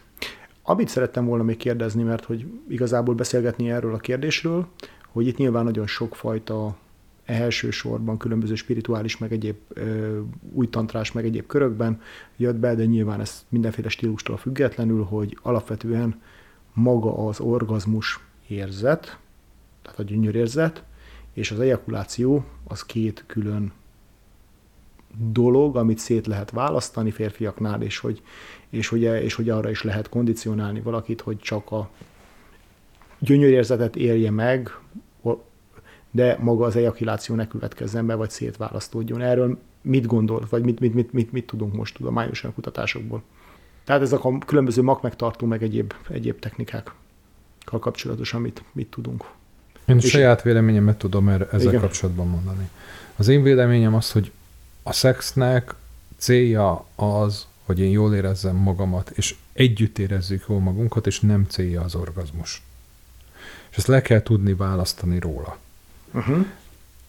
Amit 0.62 0.88
szerettem 0.88 1.24
volna 1.24 1.42
még 1.42 1.56
kérdezni, 1.56 2.02
mert 2.02 2.24
hogy 2.24 2.46
igazából 2.68 3.14
beszélgetni 3.14 3.70
erről 3.70 3.94
a 3.94 3.98
kérdésről, 3.98 4.66
hogy 5.12 5.26
itt 5.26 5.36
nyilván 5.36 5.64
nagyon 5.64 5.86
sokfajta 5.86 6.76
elsősorban 7.30 8.18
különböző 8.18 8.54
spirituális, 8.54 9.18
meg 9.18 9.32
egyéb 9.32 9.56
új 10.52 10.68
tantrás, 10.68 11.12
meg 11.12 11.24
egyéb 11.24 11.46
körökben 11.46 12.00
jött 12.36 12.56
be, 12.56 12.74
de 12.74 12.84
nyilván 12.84 13.20
ez 13.20 13.44
mindenféle 13.48 13.88
stílustól 13.88 14.36
függetlenül, 14.36 15.02
hogy 15.02 15.38
alapvetően 15.42 16.20
maga 16.72 17.26
az 17.26 17.40
orgazmus 17.40 18.20
érzet, 18.48 19.18
tehát 19.82 19.98
a 19.98 20.02
gyönyörérzet, 20.02 20.82
és 21.32 21.50
az 21.50 21.60
ejakuláció 21.60 22.44
az 22.64 22.84
két 22.84 23.24
külön 23.26 23.72
dolog, 25.16 25.76
amit 25.76 25.98
szét 25.98 26.26
lehet 26.26 26.50
választani 26.50 27.10
férfiaknál, 27.10 27.82
és 27.82 27.98
hogy, 27.98 28.22
és 28.68 28.88
hogy, 28.88 29.02
és 29.02 29.34
hogy 29.34 29.48
arra 29.48 29.70
is 29.70 29.82
lehet 29.82 30.08
kondicionálni 30.08 30.80
valakit, 30.80 31.20
hogy 31.20 31.38
csak 31.38 31.70
a 31.70 31.90
gyönyörérzetet 33.18 33.96
érje 33.96 34.30
meg, 34.30 34.70
de 36.10 36.36
maga 36.40 36.64
az 36.64 36.76
ejakuláció 36.76 37.34
ne 37.34 37.48
következzen 37.48 38.06
be, 38.06 38.14
vagy 38.14 38.30
szétválasztódjon. 38.30 39.20
Erről 39.20 39.58
mit 39.82 40.06
gondolt, 40.06 40.48
vagy 40.48 40.64
mit, 40.64 40.80
mit, 40.80 40.94
mit, 40.94 41.12
mit, 41.12 41.32
mit 41.32 41.46
tudunk 41.46 41.74
most 41.74 41.96
tudományosan 41.96 42.54
kutatásokból? 42.54 43.22
Tehát 43.84 44.02
ezek 44.02 44.24
a 44.24 44.38
különböző 44.38 44.82
mak 44.82 45.02
megtartó, 45.02 45.46
meg 45.46 45.62
egyéb, 45.62 45.94
egyéb 46.08 46.38
technikákkal 46.38 46.94
kapcsolatosan 47.64 48.40
mit, 48.40 48.62
mit 48.72 48.90
tudunk. 48.90 49.24
Én 49.84 49.96
a 49.96 50.00
saját 50.00 50.42
véleményemet 50.42 50.98
tudom 50.98 51.28
erre, 51.28 51.48
ezzel 51.52 51.68
igen. 51.68 51.80
kapcsolatban 51.80 52.28
mondani. 52.28 52.68
Az 53.16 53.28
én 53.28 53.42
véleményem 53.42 53.94
az, 53.94 54.12
hogy 54.12 54.32
a 54.82 54.92
szexnek 54.92 55.74
célja 56.16 56.86
az, 56.94 57.46
hogy 57.64 57.80
én 57.80 57.90
jól 57.90 58.14
érezzem 58.14 58.56
magamat, 58.56 59.10
és 59.14 59.34
együtt 59.52 59.98
érezzük 59.98 60.44
jól 60.48 60.60
magunkat, 60.60 61.06
és 61.06 61.20
nem 61.20 61.46
célja 61.48 61.80
az 61.80 61.94
orgazmus. 61.94 62.62
És 63.70 63.76
ezt 63.76 63.86
le 63.86 64.02
kell 64.02 64.22
tudni 64.22 64.54
választani 64.54 65.18
róla. 65.18 65.58
Uh-huh. 66.12 66.46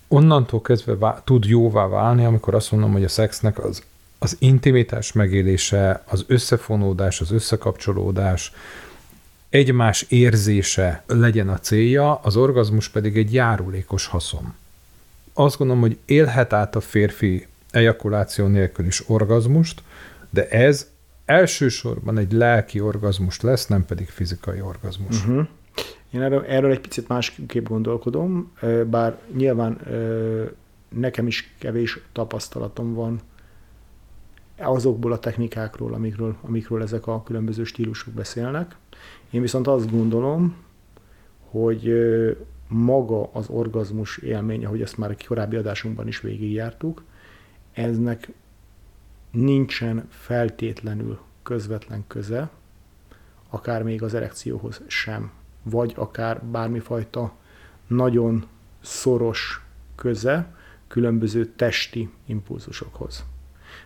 Onnantól 0.07 0.61
kezdve 0.61 0.95
vá- 0.95 1.25
tud 1.25 1.45
jóvá 1.45 1.87
válni, 1.87 2.25
amikor 2.25 2.55
azt 2.55 2.71
mondom, 2.71 2.91
hogy 2.91 3.03
a 3.03 3.07
szexnek 3.07 3.63
az, 3.63 3.83
az 4.19 4.35
intimitás 4.39 5.11
megélése, 5.11 6.03
az 6.05 6.23
összefonódás, 6.27 7.21
az 7.21 7.31
összekapcsolódás, 7.31 8.53
egymás 9.49 10.01
érzése 10.01 11.03
legyen 11.07 11.49
a 11.49 11.59
célja, 11.59 12.15
az 12.15 12.35
orgazmus 12.35 12.89
pedig 12.89 13.17
egy 13.17 13.33
járulékos 13.33 14.05
haszon. 14.05 14.53
Azt 15.33 15.57
gondolom, 15.57 15.81
hogy 15.81 15.97
élhet 16.05 16.53
át 16.53 16.75
a 16.75 16.81
férfi 16.81 17.47
ejakuláció 17.71 18.47
nélkül 18.47 18.85
is 18.85 19.09
orgazmust, 19.09 19.81
de 20.29 20.47
ez 20.47 20.89
elsősorban 21.25 22.17
egy 22.17 22.31
lelki 22.31 22.79
orgazmus 22.79 23.41
lesz, 23.41 23.67
nem 23.67 23.85
pedig 23.85 24.09
fizikai 24.09 24.61
orgazmus. 24.61 25.19
Uh-huh. 25.19 25.47
Én 26.11 26.21
erről, 26.21 26.43
erről 26.43 26.71
egy 26.71 26.81
picit 26.81 27.07
másképp 27.07 27.67
gondolkodom, 27.67 28.51
bár 28.89 29.19
nyilván 29.35 29.79
nekem 30.89 31.27
is 31.27 31.53
kevés 31.59 31.99
tapasztalatom 32.11 32.93
van 32.93 33.19
azokból 34.57 35.11
a 35.11 35.19
technikákról, 35.19 35.93
amikről, 35.93 36.35
amikről 36.41 36.81
ezek 36.81 37.07
a 37.07 37.23
különböző 37.23 37.63
stílusok 37.63 38.13
beszélnek. 38.13 38.75
Én 39.29 39.41
viszont 39.41 39.67
azt 39.67 39.91
gondolom, 39.91 40.55
hogy 41.49 41.93
maga 42.67 43.29
az 43.33 43.49
orgazmus 43.49 44.17
élmény, 44.17 44.65
ahogy 44.65 44.81
ezt 44.81 44.97
már 44.97 45.09
egy 45.09 45.25
korábbi 45.25 45.55
adásunkban 45.55 46.07
is 46.07 46.21
végigjártuk, 46.21 47.03
eznek 47.73 48.31
nincsen 49.31 50.07
feltétlenül 50.09 51.19
közvetlen 51.43 52.03
köze, 52.07 52.49
akár 53.49 53.83
még 53.83 54.03
az 54.03 54.13
erekcióhoz 54.13 54.81
sem 54.87 55.31
vagy 55.63 55.93
akár 55.95 56.43
bármifajta 56.43 57.33
nagyon 57.87 58.45
szoros 58.81 59.65
köze 59.95 60.55
különböző 60.87 61.45
testi 61.45 62.09
impulzusokhoz. 62.25 63.25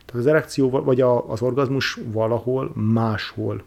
Tehát 0.05 0.21
az 0.21 0.27
erekció 0.27 0.69
vagy 0.69 1.01
az 1.01 1.41
orgazmus 1.41 1.99
valahol 2.11 2.71
máshol 2.75 3.63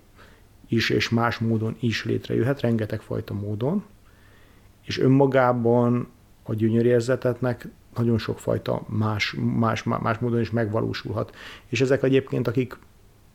is 0.68 0.90
és 0.90 1.08
más 1.08 1.38
módon 1.38 1.76
is 1.80 2.04
létrejöhet, 2.04 2.60
rengeteg 2.60 3.00
fajta 3.00 3.34
módon, 3.34 3.84
és 4.84 4.98
önmagában 4.98 6.08
a 6.42 6.54
gyönyörérzetetnek 6.54 7.68
nagyon 7.96 8.18
sok 8.18 8.38
fajta 8.38 8.82
más, 8.86 9.36
más, 9.58 9.82
más 9.82 10.18
módon 10.18 10.40
is 10.40 10.50
megvalósulhat. 10.50 11.36
És 11.66 11.80
ezek 11.80 12.02
egyébként, 12.02 12.48
akik 12.48 12.76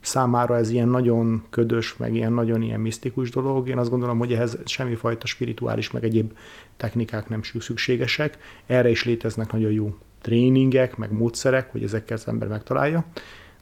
számára 0.04 0.56
ez 0.56 0.70
ilyen 0.70 0.88
nagyon 0.88 1.44
ködös, 1.50 1.96
meg 1.96 2.14
ilyen 2.14 2.32
nagyon 2.32 2.62
ilyen 2.62 2.80
misztikus 2.80 3.30
dolog. 3.30 3.68
Én 3.68 3.78
azt 3.78 3.90
gondolom, 3.90 4.18
hogy 4.18 4.32
ehhez 4.32 4.58
semmifajta 4.64 5.26
spirituális, 5.26 5.90
meg 5.90 6.04
egyéb 6.04 6.32
technikák 6.76 7.28
nem 7.28 7.42
szükségesek. 7.42 8.38
Erre 8.66 8.88
is 8.88 9.04
léteznek 9.04 9.52
nagyon 9.52 9.72
jó 9.72 9.96
tréningek, 10.20 10.96
meg 10.96 11.12
módszerek, 11.12 11.72
hogy 11.72 11.82
ezekkel 11.82 12.16
az 12.16 12.28
ember 12.28 12.48
megtalálja, 12.48 13.04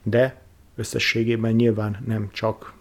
de 0.03 0.41
összességében 0.75 1.53
nyilván 1.53 1.97
nem 2.05 2.29
csak 2.31 2.73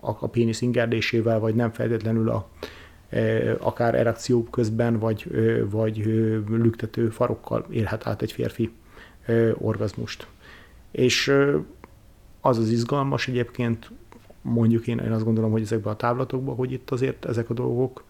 a 0.00 0.28
pénisz 0.28 0.60
ingerdésével, 0.60 1.38
vagy 1.38 1.54
nem 1.54 1.72
feltétlenül 1.72 2.28
a, 2.30 2.48
akár 3.58 3.94
erekció 3.94 4.44
közben, 4.44 4.98
vagy, 4.98 5.26
vagy 5.70 5.96
lüktető 6.48 7.08
farokkal 7.08 7.66
érhet 7.70 8.06
át 8.06 8.22
egy 8.22 8.32
férfi 8.32 8.70
orgazmust. 9.58 10.26
És 10.90 11.32
az 12.40 12.58
az 12.58 12.70
izgalmas 12.70 13.28
egyébként, 13.28 13.90
mondjuk 14.42 14.86
én, 14.86 14.98
én 14.98 15.12
azt 15.12 15.24
gondolom, 15.24 15.50
hogy 15.50 15.62
ezekben 15.62 15.92
a 15.92 15.96
táblatokban, 15.96 16.54
hogy 16.54 16.72
itt 16.72 16.90
azért 16.90 17.24
ezek 17.24 17.50
a 17.50 17.54
dolgok 17.54 18.04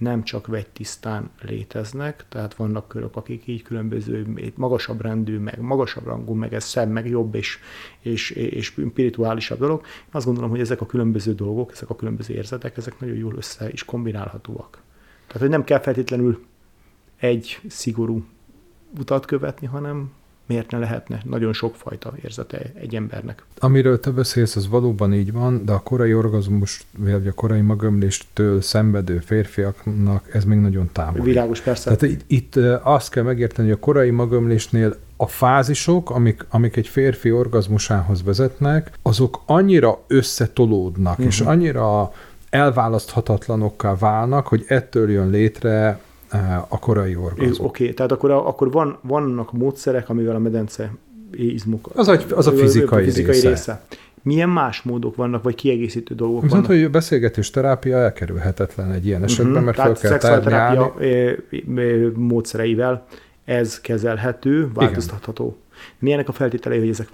nem 0.00 0.22
csak 0.22 0.46
vegytisztán 0.46 1.30
léteznek, 1.42 2.24
tehát 2.28 2.54
vannak 2.54 2.88
körök, 2.88 3.16
akik 3.16 3.46
így 3.46 3.62
különböző, 3.62 4.26
magasabb 4.54 5.00
rendű, 5.00 5.38
meg 5.38 5.60
magasabb 5.60 6.04
rangú, 6.04 6.32
meg 6.32 6.54
ez 6.54 6.64
szebb, 6.64 6.90
meg 6.90 7.08
jobb 7.08 7.34
és, 7.34 7.58
és, 8.00 8.30
és 8.30 8.64
spirituálisabb 8.64 9.58
dolog. 9.58 9.80
Én 9.84 10.10
azt 10.10 10.24
gondolom, 10.24 10.50
hogy 10.50 10.60
ezek 10.60 10.80
a 10.80 10.86
különböző 10.86 11.34
dolgok, 11.34 11.72
ezek 11.72 11.90
a 11.90 11.96
különböző 11.96 12.34
érzetek, 12.34 12.76
ezek 12.76 13.00
nagyon 13.00 13.16
jól 13.16 13.34
össze 13.36 13.70
is 13.70 13.84
kombinálhatóak. 13.84 14.82
Tehát, 15.26 15.42
hogy 15.42 15.50
nem 15.50 15.64
kell 15.64 15.80
feltétlenül 15.80 16.44
egy 17.16 17.60
szigorú 17.68 18.24
utat 18.98 19.26
követni, 19.26 19.66
hanem 19.66 20.12
miért 20.50 20.70
ne 20.70 20.78
lehetne 20.78 21.20
nagyon 21.24 21.52
sokfajta 21.52 22.12
érzete 22.22 22.58
egy 22.74 22.94
embernek. 22.94 23.44
Amiről 23.58 24.00
te 24.00 24.10
beszélsz, 24.10 24.56
az 24.56 24.68
valóban 24.68 25.14
így 25.14 25.32
van, 25.32 25.64
de 25.64 25.72
a 25.72 25.78
korai 25.78 26.14
orgazmus, 26.14 26.82
vagy 26.98 27.26
a 27.26 27.32
korai 27.32 27.60
magömléstől 27.60 28.60
szenvedő 28.60 29.18
férfiaknak 29.18 30.34
ez 30.34 30.44
még 30.44 30.58
nagyon 30.58 30.88
távol. 30.92 31.22
Világos, 31.22 31.60
persze. 31.60 31.84
Tehát 31.84 32.14
itt, 32.14 32.22
itt 32.26 32.56
azt 32.82 33.10
kell 33.10 33.22
megérteni, 33.22 33.68
hogy 33.68 33.76
a 33.76 33.80
korai 33.80 34.10
magömlésnél 34.10 34.96
a 35.16 35.26
fázisok, 35.26 36.10
amik, 36.10 36.46
amik 36.48 36.76
egy 36.76 36.88
férfi 36.88 37.32
orgazmusához 37.32 38.22
vezetnek, 38.22 38.90
azok 39.02 39.42
annyira 39.46 39.98
összetolódnak, 40.06 41.12
uh-huh. 41.12 41.26
és 41.26 41.40
annyira 41.40 42.12
elválaszthatatlanokká 42.50 43.94
válnak, 43.94 44.46
hogy 44.46 44.64
ettől 44.68 45.10
jön 45.10 45.30
létre 45.30 46.00
a 46.68 46.78
korai 46.78 47.16
orgazmus. 47.16 47.58
Oké, 47.58 47.82
okay, 47.82 47.94
tehát 47.94 48.12
akkor, 48.12 48.30
akkor 48.30 48.70
van, 48.70 48.98
vannak 49.02 49.52
módszerek, 49.52 50.08
amivel 50.08 50.34
a 50.34 50.38
medence 50.38 50.92
izmok... 51.32 51.90
Az 51.94 52.08
a, 52.08 52.18
az 52.34 52.46
a 52.46 52.52
fizikai, 52.52 53.00
a 53.00 53.04
fizikai 53.04 53.32
része. 53.32 53.48
része. 53.48 53.82
Milyen 54.22 54.48
más 54.48 54.82
módok 54.82 55.16
vannak, 55.16 55.42
vagy 55.42 55.54
kiegészítő 55.54 56.14
dolgok 56.14 56.42
Viszont, 56.42 56.66
vannak? 56.66 56.82
hogy 56.82 56.90
beszélgetés 56.90 57.50
terápia 57.50 57.98
elkerülhetetlen 57.98 58.92
egy 58.92 59.06
ilyen 59.06 59.22
esetben, 59.22 59.62
uh-huh. 59.62 59.64
mert 59.64 59.76
Tehát 59.76 59.98
fel 59.98 60.18
kell 60.18 60.40
terápia 60.40 60.94
módszereivel 62.14 63.06
ez 63.44 63.80
kezelhető, 63.80 64.70
változtatható. 64.74 65.44
Igen. 65.44 65.58
Milyenek 65.98 66.28
a 66.28 66.32
feltételei, 66.32 66.78
hogy 66.78 66.88
ezek 66.88 67.08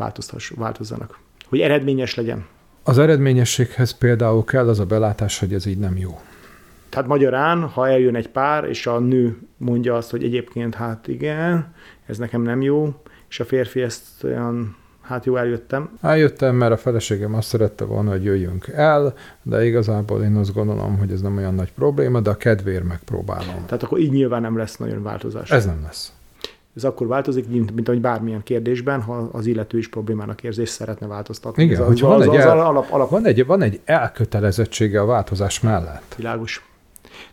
változzanak? 0.56 1.18
Hogy 1.48 1.60
eredményes 1.60 2.14
legyen? 2.14 2.46
Az 2.82 2.98
eredményességhez 2.98 3.90
például 3.90 4.44
kell 4.44 4.68
az 4.68 4.80
a 4.80 4.84
belátás, 4.84 5.38
hogy 5.38 5.54
ez 5.54 5.66
így 5.66 5.78
nem 5.78 5.96
jó. 5.98 6.20
Tehát 6.88 7.08
magyarán, 7.08 7.62
ha 7.62 7.88
eljön 7.88 8.14
egy 8.14 8.28
pár, 8.28 8.64
és 8.64 8.86
a 8.86 8.98
nő 8.98 9.38
mondja 9.56 9.94
azt, 9.94 10.10
hogy 10.10 10.24
egyébként 10.24 10.74
hát 10.74 11.08
igen, 11.08 11.74
ez 12.06 12.18
nekem 12.18 12.42
nem 12.42 12.62
jó, 12.62 12.94
és 13.28 13.40
a 13.40 13.44
férfi 13.44 13.82
ezt 13.82 14.24
olyan, 14.24 14.76
hát 15.00 15.24
jó, 15.24 15.36
eljöttem. 15.36 15.90
Eljöttem, 16.00 16.54
mert 16.54 16.72
a 16.72 16.76
feleségem 16.76 17.34
azt 17.34 17.48
szerette 17.48 17.84
volna, 17.84 18.10
hogy 18.10 18.24
jöjjünk 18.24 18.66
el, 18.68 19.14
de 19.42 19.64
igazából 19.64 20.22
én 20.22 20.36
azt 20.36 20.54
gondolom, 20.54 20.98
hogy 20.98 21.10
ez 21.10 21.20
nem 21.20 21.36
olyan 21.36 21.54
nagy 21.54 21.72
probléma, 21.72 22.20
de 22.20 22.30
a 22.30 22.36
kedvéért 22.36 22.84
megpróbálom. 22.84 23.64
Tehát 23.66 23.82
akkor 23.82 23.98
így 23.98 24.10
nyilván 24.10 24.40
nem 24.40 24.56
lesz 24.56 24.76
nagyon 24.76 25.02
változás. 25.02 25.50
Ez 25.50 25.66
nem 25.66 25.80
lesz. 25.82 26.12
Ez 26.76 26.84
akkor 26.84 27.06
változik, 27.06 27.48
mint, 27.48 27.74
mint 27.74 27.88
ahogy 27.88 28.00
bármilyen 28.00 28.42
kérdésben, 28.42 29.02
ha 29.02 29.28
az 29.32 29.46
illető 29.46 29.78
is 29.78 29.88
problémának 29.88 30.42
érzi, 30.42 30.60
és 30.60 30.68
szeretne 30.68 31.06
változtatni. 31.06 31.62
Igen, 31.62 31.80
ez 31.80 31.86
hogy 31.86 31.94
az, 31.94 32.00
van, 32.00 32.20
az, 32.20 32.26
egy 32.26 32.36
az, 32.36 32.44
el, 32.44 32.60
alap, 32.60 32.92
alap. 32.92 33.10
Van, 33.10 33.26
egy, 33.26 33.46
van 33.46 33.62
egy 33.62 33.80
elkötelezettsége 33.84 35.00
a 35.00 35.04
változás 35.04 35.60
mellett. 35.60 36.14
Világos. 36.16 36.64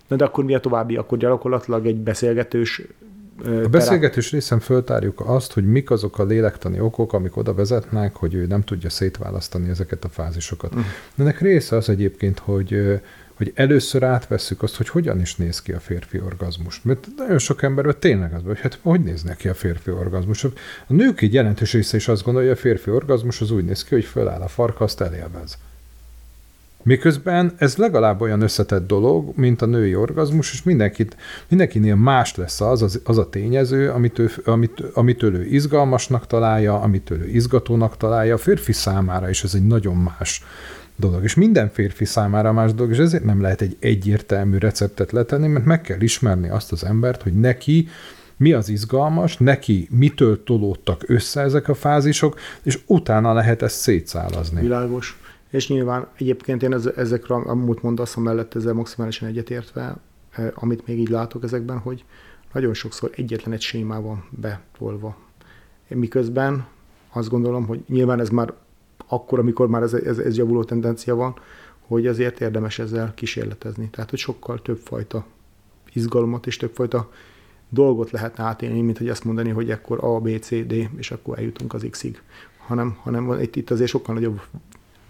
Na 0.07 0.15
de 0.15 0.25
akkor 0.25 0.43
mi 0.43 0.55
a 0.55 0.59
további? 0.59 0.95
Akkor 0.95 1.17
gyakorlatilag 1.17 1.85
egy 1.85 1.99
beszélgetős 1.99 2.81
a 3.45 3.69
beszélgetős 3.69 4.31
részen 4.31 4.59
föltárjuk 4.59 5.23
azt, 5.25 5.53
hogy 5.53 5.65
mik 5.65 5.91
azok 5.91 6.19
a 6.19 6.23
lélektani 6.23 6.79
okok, 6.79 7.13
amik 7.13 7.37
oda 7.37 7.53
vezetnek, 7.53 8.15
hogy 8.15 8.33
ő 8.33 8.45
nem 8.45 8.63
tudja 8.63 8.89
szétválasztani 8.89 9.69
ezeket 9.69 10.03
a 10.03 10.09
fázisokat. 10.09 10.75
Mm. 10.75 10.79
Ennek 11.17 11.39
része 11.39 11.75
az 11.75 11.89
egyébként, 11.89 12.39
hogy 12.39 13.01
hogy 13.33 13.51
először 13.55 14.03
átvesszük 14.03 14.63
azt, 14.63 14.75
hogy 14.75 14.89
hogyan 14.89 15.19
is 15.19 15.35
néz 15.35 15.61
ki 15.61 15.71
a 15.71 15.79
férfi 15.79 16.21
orgazmus. 16.21 16.81
Mert 16.81 17.07
nagyon 17.17 17.37
sok 17.37 17.61
emberben 17.61 17.95
tényleg 17.99 18.33
az, 18.33 18.41
hogy 18.45 18.59
hát 18.59 18.79
hogy 18.81 19.03
néz 19.03 19.23
neki 19.23 19.47
a 19.47 19.53
férfi 19.53 19.91
orgazmus. 19.91 20.43
A 20.43 20.51
nők 20.87 21.21
egy 21.21 21.33
jelentős 21.33 21.73
része 21.73 21.97
is 21.97 22.07
azt 22.07 22.23
gondolja, 22.23 22.49
hogy 22.49 22.57
a 22.57 22.61
férfi 22.61 22.91
orgazmus 22.91 23.41
az 23.41 23.51
úgy 23.51 23.65
néz 23.65 23.83
ki, 23.83 23.93
hogy 23.93 24.05
föláll 24.05 24.41
a 24.41 24.47
farka, 24.47 24.83
azt 24.83 25.01
elélvez. 25.01 25.57
Miközben 26.83 27.53
ez 27.57 27.75
legalább 27.75 28.21
olyan 28.21 28.41
összetett 28.41 28.87
dolog, 28.87 29.31
mint 29.35 29.61
a 29.61 29.65
női 29.65 29.95
orgazmus, 29.95 30.51
és 30.51 30.63
mindenkit, 30.63 31.17
mindenkinél 31.47 31.95
más 31.95 32.35
lesz 32.35 32.61
az, 32.61 32.81
az, 32.81 33.01
az 33.03 33.17
a 33.17 33.29
tényező, 33.29 33.89
amit 33.89 34.19
ő, 34.19 34.29
amit, 34.45 34.83
amitől 34.93 35.35
ő 35.35 35.45
izgalmasnak 35.45 36.27
találja, 36.27 36.81
amitől 36.81 37.21
ő 37.21 37.27
izgatónak 37.29 37.97
találja. 37.97 38.33
A 38.33 38.37
férfi 38.37 38.71
számára 38.71 39.29
is 39.29 39.43
ez 39.43 39.53
egy 39.53 39.67
nagyon 39.67 39.95
más 39.95 40.43
dolog. 40.95 41.23
És 41.23 41.35
minden 41.35 41.69
férfi 41.69 42.05
számára 42.05 42.51
más 42.51 42.73
dolog, 42.73 42.91
és 42.91 42.97
ezért 42.97 43.23
nem 43.23 43.41
lehet 43.41 43.61
egy 43.61 43.77
egyértelmű 43.79 44.57
receptet 44.57 45.11
letenni, 45.11 45.47
mert 45.47 45.65
meg 45.65 45.81
kell 45.81 46.01
ismerni 46.01 46.49
azt 46.49 46.71
az 46.71 46.83
embert, 46.83 47.21
hogy 47.21 47.33
neki 47.33 47.87
mi 48.37 48.53
az 48.53 48.69
izgalmas, 48.69 49.37
neki 49.37 49.87
mitől 49.91 50.43
tolódtak 50.43 51.03
össze 51.07 51.41
ezek 51.41 51.67
a 51.67 51.73
fázisok, 51.73 52.39
és 52.63 52.79
utána 52.85 53.33
lehet 53.33 53.61
ezt 53.61 53.75
szétszálazni. 53.75 54.61
Világos. 54.61 55.17
És 55.53 55.67
nyilván 55.67 56.07
egyébként 56.17 56.63
én 56.63 56.73
ezekre, 56.95 57.35
amúgy 57.35 57.79
mondasz, 57.81 58.15
mellett 58.15 58.55
ezzel 58.55 58.73
maximálisan 58.73 59.27
egyetértve, 59.27 59.97
eh, 60.31 60.51
amit 60.55 60.87
még 60.87 60.99
így 60.99 61.09
látok 61.09 61.43
ezekben, 61.43 61.77
hogy 61.77 62.05
nagyon 62.53 62.73
sokszor 62.73 63.11
egyetlen 63.15 63.53
egy 63.53 63.61
sémában 63.61 64.23
betolva. 64.29 65.17
Miközben 65.87 66.65
azt 67.11 67.29
gondolom, 67.29 67.65
hogy 67.65 67.83
nyilván 67.87 68.19
ez 68.19 68.29
már 68.29 68.53
akkor, 69.07 69.39
amikor 69.39 69.67
már 69.67 69.81
ez, 69.81 69.93
ez, 69.93 70.17
ez 70.17 70.37
javuló 70.37 70.63
tendencia 70.63 71.15
van, 71.15 71.35
hogy 71.87 72.07
azért 72.07 72.41
érdemes 72.41 72.79
ezzel 72.79 73.13
kísérletezni. 73.13 73.89
Tehát, 73.89 74.09
hogy 74.09 74.19
sokkal 74.19 74.61
többfajta 74.61 75.25
izgalmat 75.93 76.47
és 76.47 76.57
többfajta 76.57 77.11
dolgot 77.69 78.11
lehetne 78.11 78.43
átélni, 78.43 78.81
mint 78.81 78.97
hogy 78.97 79.09
azt 79.09 79.23
mondani, 79.23 79.49
hogy 79.49 79.71
akkor 79.71 80.03
A, 80.03 80.19
B, 80.19 80.39
C, 80.39 80.49
D, 80.49 80.89
és 80.95 81.11
akkor 81.11 81.37
eljutunk 81.37 81.73
az 81.73 81.85
X-ig. 81.89 82.21
Hanem, 82.57 82.97
hanem 83.01 83.41
itt, 83.41 83.55
itt 83.55 83.71
azért 83.71 83.89
sokkal 83.89 84.15
nagyobb 84.15 84.41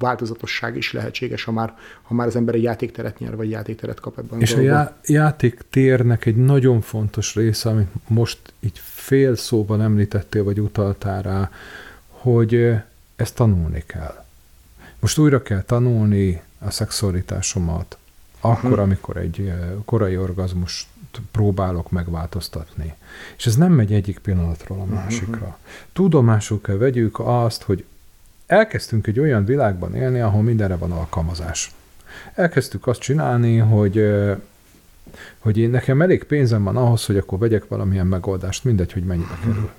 változatosság 0.03 0.77
is 0.77 0.93
lehetséges, 0.93 1.43
ha 1.43 1.51
már, 1.51 1.77
ha 2.01 2.13
már 2.13 2.27
az 2.27 2.35
ember 2.35 2.55
egy 2.55 2.63
játékteret 2.63 3.19
nyer, 3.19 3.35
vagy 3.35 3.49
játékteret 3.49 3.99
kap 3.99 4.17
ebben. 4.17 4.41
És 4.41 4.53
a, 4.53 4.57
a 4.57 4.61
já- 4.61 4.97
játéktérnek 5.05 6.25
egy 6.25 6.35
nagyon 6.35 6.81
fontos 6.81 7.35
része, 7.35 7.69
amit 7.69 7.89
most 8.07 8.39
így 8.59 8.79
fél 8.83 9.35
szóban 9.35 9.81
említettél, 9.81 10.43
vagy 10.43 10.59
utaltál 10.59 11.21
rá, 11.21 11.51
hogy 12.07 12.73
ezt 13.15 13.35
tanulni 13.35 13.83
kell. 13.85 14.23
Most 14.99 15.17
újra 15.17 15.41
kell 15.41 15.61
tanulni 15.61 16.41
a 16.59 16.71
szexualitásomat, 16.71 17.97
akkor, 18.39 18.69
uh-huh. 18.69 18.83
amikor 18.83 19.17
egy 19.17 19.53
korai 19.85 20.17
orgazmus 20.17 20.87
próbálok 21.31 21.91
megváltoztatni. 21.91 22.93
És 23.37 23.45
ez 23.45 23.55
nem 23.55 23.71
megy 23.71 23.93
egyik 23.93 24.19
pillanatról 24.19 24.79
a 24.79 24.85
másikra. 24.85 25.37
Uh-huh. 25.37 25.55
Tudomásul 25.93 26.61
kell 26.61 26.75
vegyük 26.75 27.19
azt, 27.19 27.63
hogy 27.63 27.85
elkezdtünk 28.53 29.07
egy 29.07 29.19
olyan 29.19 29.45
világban 29.45 29.95
élni, 29.95 30.19
ahol 30.19 30.41
mindenre 30.41 30.75
van 30.75 30.91
alkalmazás. 30.91 31.71
Elkezdtük 32.33 32.87
azt 32.87 32.99
csinálni, 32.99 33.57
hogy 33.57 34.13
hogy 35.39 35.57
én 35.57 35.69
nekem 35.69 36.01
elég 36.01 36.23
pénzem 36.23 36.63
van 36.63 36.77
ahhoz, 36.77 37.05
hogy 37.05 37.17
akkor 37.17 37.39
vegyek 37.39 37.67
valamilyen 37.67 38.07
megoldást, 38.07 38.63
mindegy, 38.63 38.93
hogy 38.93 39.03
mennyibe 39.03 39.37
kerül. 39.43 39.71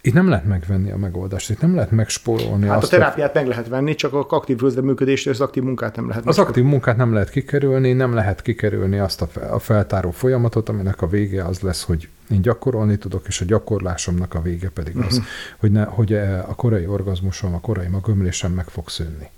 Itt 0.00 0.12
nem 0.12 0.28
lehet 0.28 0.44
megvenni 0.44 0.90
a 0.90 0.96
megoldást, 0.96 1.50
itt 1.50 1.60
nem 1.60 1.74
lehet 1.74 1.90
megspórolni. 1.90 2.66
Hát 2.66 2.82
azt, 2.82 2.92
a 2.92 2.96
terápiát 2.96 3.32
hogy... 3.32 3.40
meg 3.40 3.50
lehet 3.50 3.68
venni, 3.68 3.94
csak 3.94 4.12
a 4.12 4.26
aktív 4.28 4.56
közreműködést, 4.56 5.26
az 5.26 5.40
aktív 5.40 5.62
munkát 5.62 5.96
nem 5.96 6.08
lehet. 6.08 6.26
Az 6.26 6.38
aktív 6.38 6.64
munkát 6.64 6.96
nem 6.96 7.12
lehet 7.12 7.30
kikerülni, 7.30 7.92
nem 7.92 8.14
lehet 8.14 8.42
kikerülni 8.42 8.98
azt 8.98 9.22
a, 9.22 9.26
fel, 9.26 9.52
a 9.52 9.58
feltáró 9.58 10.10
folyamatot, 10.10 10.68
aminek 10.68 11.02
a 11.02 11.06
vége 11.06 11.44
az 11.44 11.60
lesz, 11.60 11.82
hogy 11.82 12.08
én 12.30 12.42
gyakorolni 12.42 12.96
tudok, 12.96 13.26
és 13.26 13.40
a 13.40 13.44
gyakorlásomnak 13.44 14.34
a 14.34 14.42
vége 14.42 14.68
pedig 14.68 14.96
az, 14.96 15.04
uh-huh. 15.04 15.24
hogy, 15.58 15.70
ne, 15.70 15.84
hogy 15.84 16.12
e, 16.12 16.38
a 16.48 16.54
korai 16.54 16.86
orgazmusom, 16.86 17.54
a 17.54 17.60
korai 17.60 17.86
magömlésem 17.86 18.52
meg 18.52 18.66
fog 18.68 18.88
szűnni. 18.88 19.30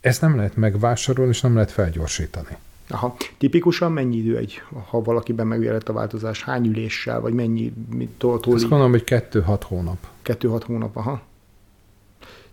Ezt 0.00 0.20
nem 0.20 0.36
lehet 0.36 0.56
megvásárolni, 0.56 1.30
és 1.30 1.40
nem 1.40 1.54
lehet 1.54 1.70
felgyorsítani. 1.70 2.56
Aha. 2.88 3.16
Tipikusan 3.38 3.92
mennyi 3.92 4.16
idő 4.16 4.36
egy, 4.36 4.62
ha 4.88 5.02
valakiben 5.02 5.46
megjelent 5.46 5.88
a 5.88 5.92
változás? 5.92 6.42
Hány 6.42 6.66
üléssel, 6.66 7.20
vagy 7.20 7.32
mennyi? 7.32 7.72
Tól, 8.18 8.40
tól 8.40 8.54
Azt 8.54 8.62
gondolom, 8.62 8.90
hogy 8.90 9.04
kettő-hat 9.04 9.62
hónap. 9.62 10.06
Kettő-hat 10.22 10.64
hónap, 10.64 10.96
aha. 10.96 11.20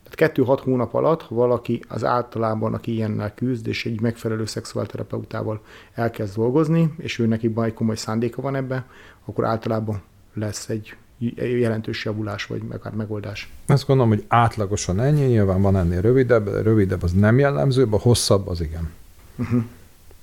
Tehát 0.03 0.15
kettő-hat 0.15 0.59
hónap 0.59 0.93
alatt, 0.93 1.21
ha 1.21 1.35
valaki 1.35 1.83
az 1.87 2.03
általában, 2.03 2.73
aki 2.73 2.93
ilyennel 2.93 3.33
küzd, 3.33 3.67
és 3.67 3.85
egy 3.85 4.01
megfelelő 4.01 4.45
szexuálterapeutával 4.45 5.61
elkezd 5.93 6.35
dolgozni, 6.35 6.93
és 6.97 7.19
ő 7.19 7.25
neki 7.25 7.47
baj 7.47 7.73
komoly 7.73 7.95
szándéka 7.95 8.41
van 8.41 8.55
ebbe, 8.55 8.85
akkor 9.25 9.45
általában 9.45 10.01
lesz 10.33 10.69
egy 10.69 10.95
jelentős 11.35 12.05
javulás, 12.05 12.45
vagy 12.45 12.61
akár 12.69 12.93
megoldás. 12.93 13.51
Azt 13.65 13.87
gondolom, 13.87 14.11
hogy 14.11 14.25
átlagosan 14.27 14.99
ennyi, 14.99 15.25
nyilván 15.25 15.61
van 15.61 15.77
ennél 15.77 16.01
rövidebb, 16.01 16.47
rövidebb 16.63 17.03
az 17.03 17.11
nem 17.11 17.39
jellemző, 17.39 17.87
a 17.89 17.99
hosszabb 17.99 18.47
az 18.47 18.61
igen. 18.61 18.89
Uh-huh. 19.35 19.63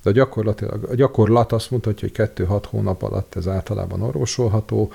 De 0.07 0.13
a, 0.13 0.15
gyakorlatilag, 0.15 0.85
a 0.85 0.95
gyakorlat 0.95 1.53
azt 1.53 1.71
mutatja, 1.71 2.09
hogy 2.09 2.31
2-6 2.35 2.63
hónap 2.69 3.03
alatt 3.03 3.35
ez 3.35 3.49
általában 3.49 4.03
orvosolható. 4.03 4.93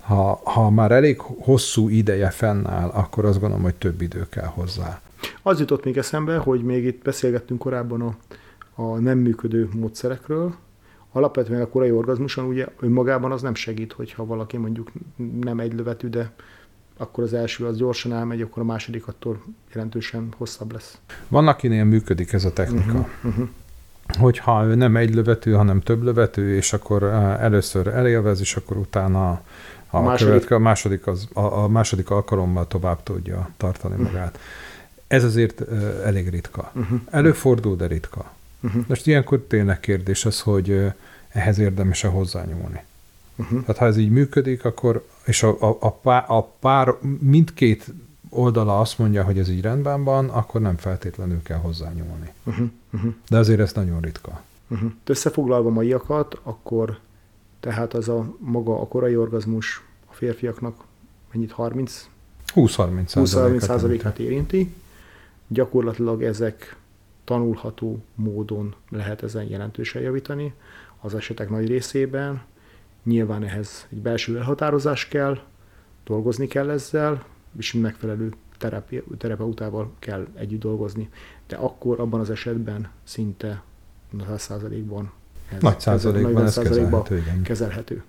Ha, 0.00 0.40
ha 0.44 0.70
már 0.70 0.92
elég 0.92 1.20
hosszú 1.20 1.88
ideje 1.88 2.30
fennáll, 2.30 2.88
akkor 2.88 3.24
azt 3.24 3.40
gondolom, 3.40 3.64
hogy 3.64 3.74
több 3.74 4.00
idő 4.00 4.26
kell 4.28 4.46
hozzá. 4.46 5.00
Az 5.42 5.58
jutott 5.58 5.84
még 5.84 5.96
eszembe, 5.96 6.36
hogy 6.36 6.62
még 6.62 6.84
itt 6.84 7.02
beszélgettünk 7.02 7.60
korábban 7.60 8.00
a, 8.00 8.16
a 8.82 8.98
nem 8.98 9.18
működő 9.18 9.68
módszerekről. 9.72 10.54
Alapvetően 11.12 11.60
a 11.62 11.68
korai 11.68 11.90
orgazmuson 11.90 12.44
ugye 12.44 12.66
önmagában 12.80 13.32
az 13.32 13.42
nem 13.42 13.54
segít, 13.54 13.92
hogyha 13.92 14.26
valaki 14.26 14.56
mondjuk 14.56 14.90
nem 15.40 15.60
egy 15.60 15.72
lövetű, 15.72 16.08
de 16.08 16.32
akkor 16.96 17.24
az 17.24 17.32
első 17.32 17.64
az 17.66 17.76
gyorsan 17.76 18.12
elmegy, 18.12 18.40
akkor 18.40 18.62
a 18.62 18.66
második 18.66 19.06
attól 19.06 19.42
jelentősen 19.74 20.28
hosszabb 20.36 20.72
lesz. 20.72 20.98
Van, 21.28 21.48
akinél 21.48 21.84
működik 21.84 22.32
ez 22.32 22.44
a 22.44 22.52
technika. 22.52 22.98
Uh-huh, 22.98 23.06
uh-huh 23.24 23.48
hogyha 24.18 24.64
ő 24.64 24.74
nem 24.74 24.96
egy 24.96 25.14
lövető, 25.14 25.52
hanem 25.52 25.80
több 25.80 26.02
lövető, 26.02 26.56
és 26.56 26.72
akkor 26.72 27.02
először 27.40 27.86
elélvez, 27.86 28.40
és 28.40 28.56
akkor 28.56 28.76
utána 28.76 29.40
a, 29.90 30.00
második, 30.00 30.26
követke, 30.26 30.54
a, 30.54 30.58
második, 30.58 31.06
az, 31.06 31.28
a, 31.32 31.40
a 31.40 31.68
második 31.68 32.10
alkalommal 32.10 32.66
tovább 32.66 33.02
tudja 33.02 33.50
tartani 33.56 33.94
uh-huh. 33.94 34.12
magát. 34.12 34.38
Ez 35.06 35.24
azért 35.24 35.60
uh, 35.60 35.82
elég 36.04 36.28
ritka. 36.28 36.70
Uh-huh. 36.74 37.00
Előfordul, 37.10 37.76
de 37.76 37.86
ritka. 37.86 38.32
Uh-huh. 38.60 38.84
Most 38.86 39.06
ilyenkor 39.06 39.44
tényleg 39.48 39.80
kérdés 39.80 40.24
az, 40.24 40.40
hogy 40.40 40.70
uh, 40.70 40.92
ehhez 41.28 41.58
érdemes-e 41.58 42.08
hozzányúlni. 42.08 42.82
Uh-huh. 43.36 43.60
Tehát 43.60 43.76
ha 43.76 43.86
ez 43.86 43.96
így 43.96 44.10
működik, 44.10 44.64
akkor, 44.64 45.06
és 45.24 45.42
a, 45.42 45.56
a, 45.60 45.76
a, 45.80 45.92
pár, 45.92 46.24
a 46.28 46.42
pár 46.42 46.94
mindkét 47.18 47.86
oldala 48.36 48.80
azt 48.80 48.98
mondja, 48.98 49.24
hogy 49.24 49.38
ez 49.38 49.48
így 49.48 49.60
rendben 49.60 50.04
van, 50.04 50.28
akkor 50.28 50.60
nem 50.60 50.76
feltétlenül 50.76 51.42
kell 51.42 51.58
hozzányúlni. 51.58 52.32
Uh-huh, 52.44 52.66
uh-huh. 52.92 53.14
De 53.28 53.38
azért 53.38 53.60
ez 53.60 53.72
nagyon 53.72 54.00
ritka. 54.00 54.42
Uh-huh. 54.68 54.92
Összefoglalva 55.04 55.70
maiakat, 55.70 56.40
akkor 56.42 56.98
tehát 57.60 57.94
az 57.94 58.08
a 58.08 58.34
maga 58.38 58.80
a 58.80 58.86
korai 58.86 59.16
orgazmus 59.16 59.82
a 60.06 60.12
férfiaknak 60.12 60.84
mennyit 61.32 61.52
30? 61.52 62.08
20-30 62.54 63.58
százalékát 63.60 64.18
érinti. 64.18 64.74
Gyakorlatilag 65.48 66.22
ezek 66.22 66.76
tanulható 67.24 68.02
módon 68.14 68.74
lehet 68.88 69.22
ezen 69.22 69.44
jelentősen 69.44 70.02
javítani. 70.02 70.54
Az 71.00 71.14
esetek 71.14 71.50
nagy 71.50 71.66
részében 71.66 72.42
nyilván 73.02 73.44
ehhez 73.44 73.86
egy 73.90 73.98
belső 73.98 74.36
elhatározás 74.36 75.08
kell, 75.08 75.38
dolgozni 76.04 76.46
kell 76.46 76.70
ezzel, 76.70 77.24
és 77.58 77.72
megfelelő 77.72 78.32
terapi, 78.58 79.02
terapeutával 79.18 79.92
kell 79.98 80.26
együtt 80.34 80.60
dolgozni. 80.60 81.10
De 81.46 81.56
akkor 81.56 82.00
abban 82.00 82.20
az 82.20 82.30
esetben 82.30 82.90
szinte 83.04 83.62
100%-ban 84.18 85.12
ez, 85.52 85.62
nagy 85.62 85.80
százalékban 85.80 86.44
ez, 86.44 86.58
kezelhető, 86.58 87.16
igen. 87.16 87.42
kezelhető. 87.42 88.04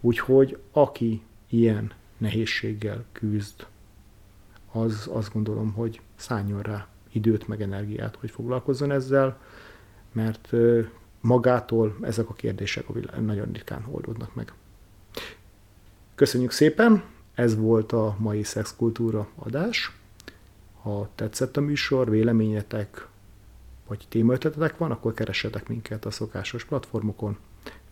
Úgyhogy 0.00 0.58
aki 0.72 1.22
ilyen 1.48 1.92
nehézséggel 2.18 3.04
küzd, 3.12 3.66
az 4.72 5.08
azt 5.12 5.32
gondolom, 5.32 5.72
hogy 5.72 6.00
szálljon 6.16 6.62
rá 6.62 6.88
időt, 7.12 7.48
meg 7.48 7.62
energiát, 7.62 8.16
hogy 8.20 8.30
foglalkozzon 8.30 8.90
ezzel, 8.90 9.38
mert 10.12 10.52
magától 11.20 11.96
ezek 12.02 12.28
a 12.28 12.34
kérdések 12.34 12.84
nagyon 13.20 13.52
ritkán 13.52 13.84
oldódnak 13.90 14.34
meg. 14.34 14.52
Köszönjük 16.14 16.50
szépen, 16.50 17.02
ez 17.40 17.56
volt 17.56 17.92
a 17.92 18.16
mai 18.18 18.42
szexkultúra 18.42 19.28
adás. 19.36 19.92
Ha 20.82 21.08
tetszett 21.14 21.56
a 21.56 21.60
műsor, 21.60 22.10
véleményetek, 22.10 23.06
vagy 23.86 24.06
témaötletetek 24.08 24.76
van, 24.76 24.90
akkor 24.90 25.14
keressetek 25.14 25.68
minket 25.68 26.04
a 26.04 26.10
szokásos 26.10 26.64
platformokon, 26.64 27.36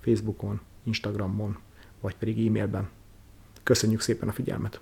Facebookon, 0.01 0.61
Instagramon, 0.83 1.59
vagy 2.01 2.17
pedig 2.17 2.47
e-mailben. 2.47 2.89
Köszönjük 3.63 4.01
szépen 4.01 4.29
a 4.29 4.33
figyelmet! 4.33 4.81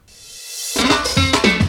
thank 0.75 1.61
you 1.61 1.66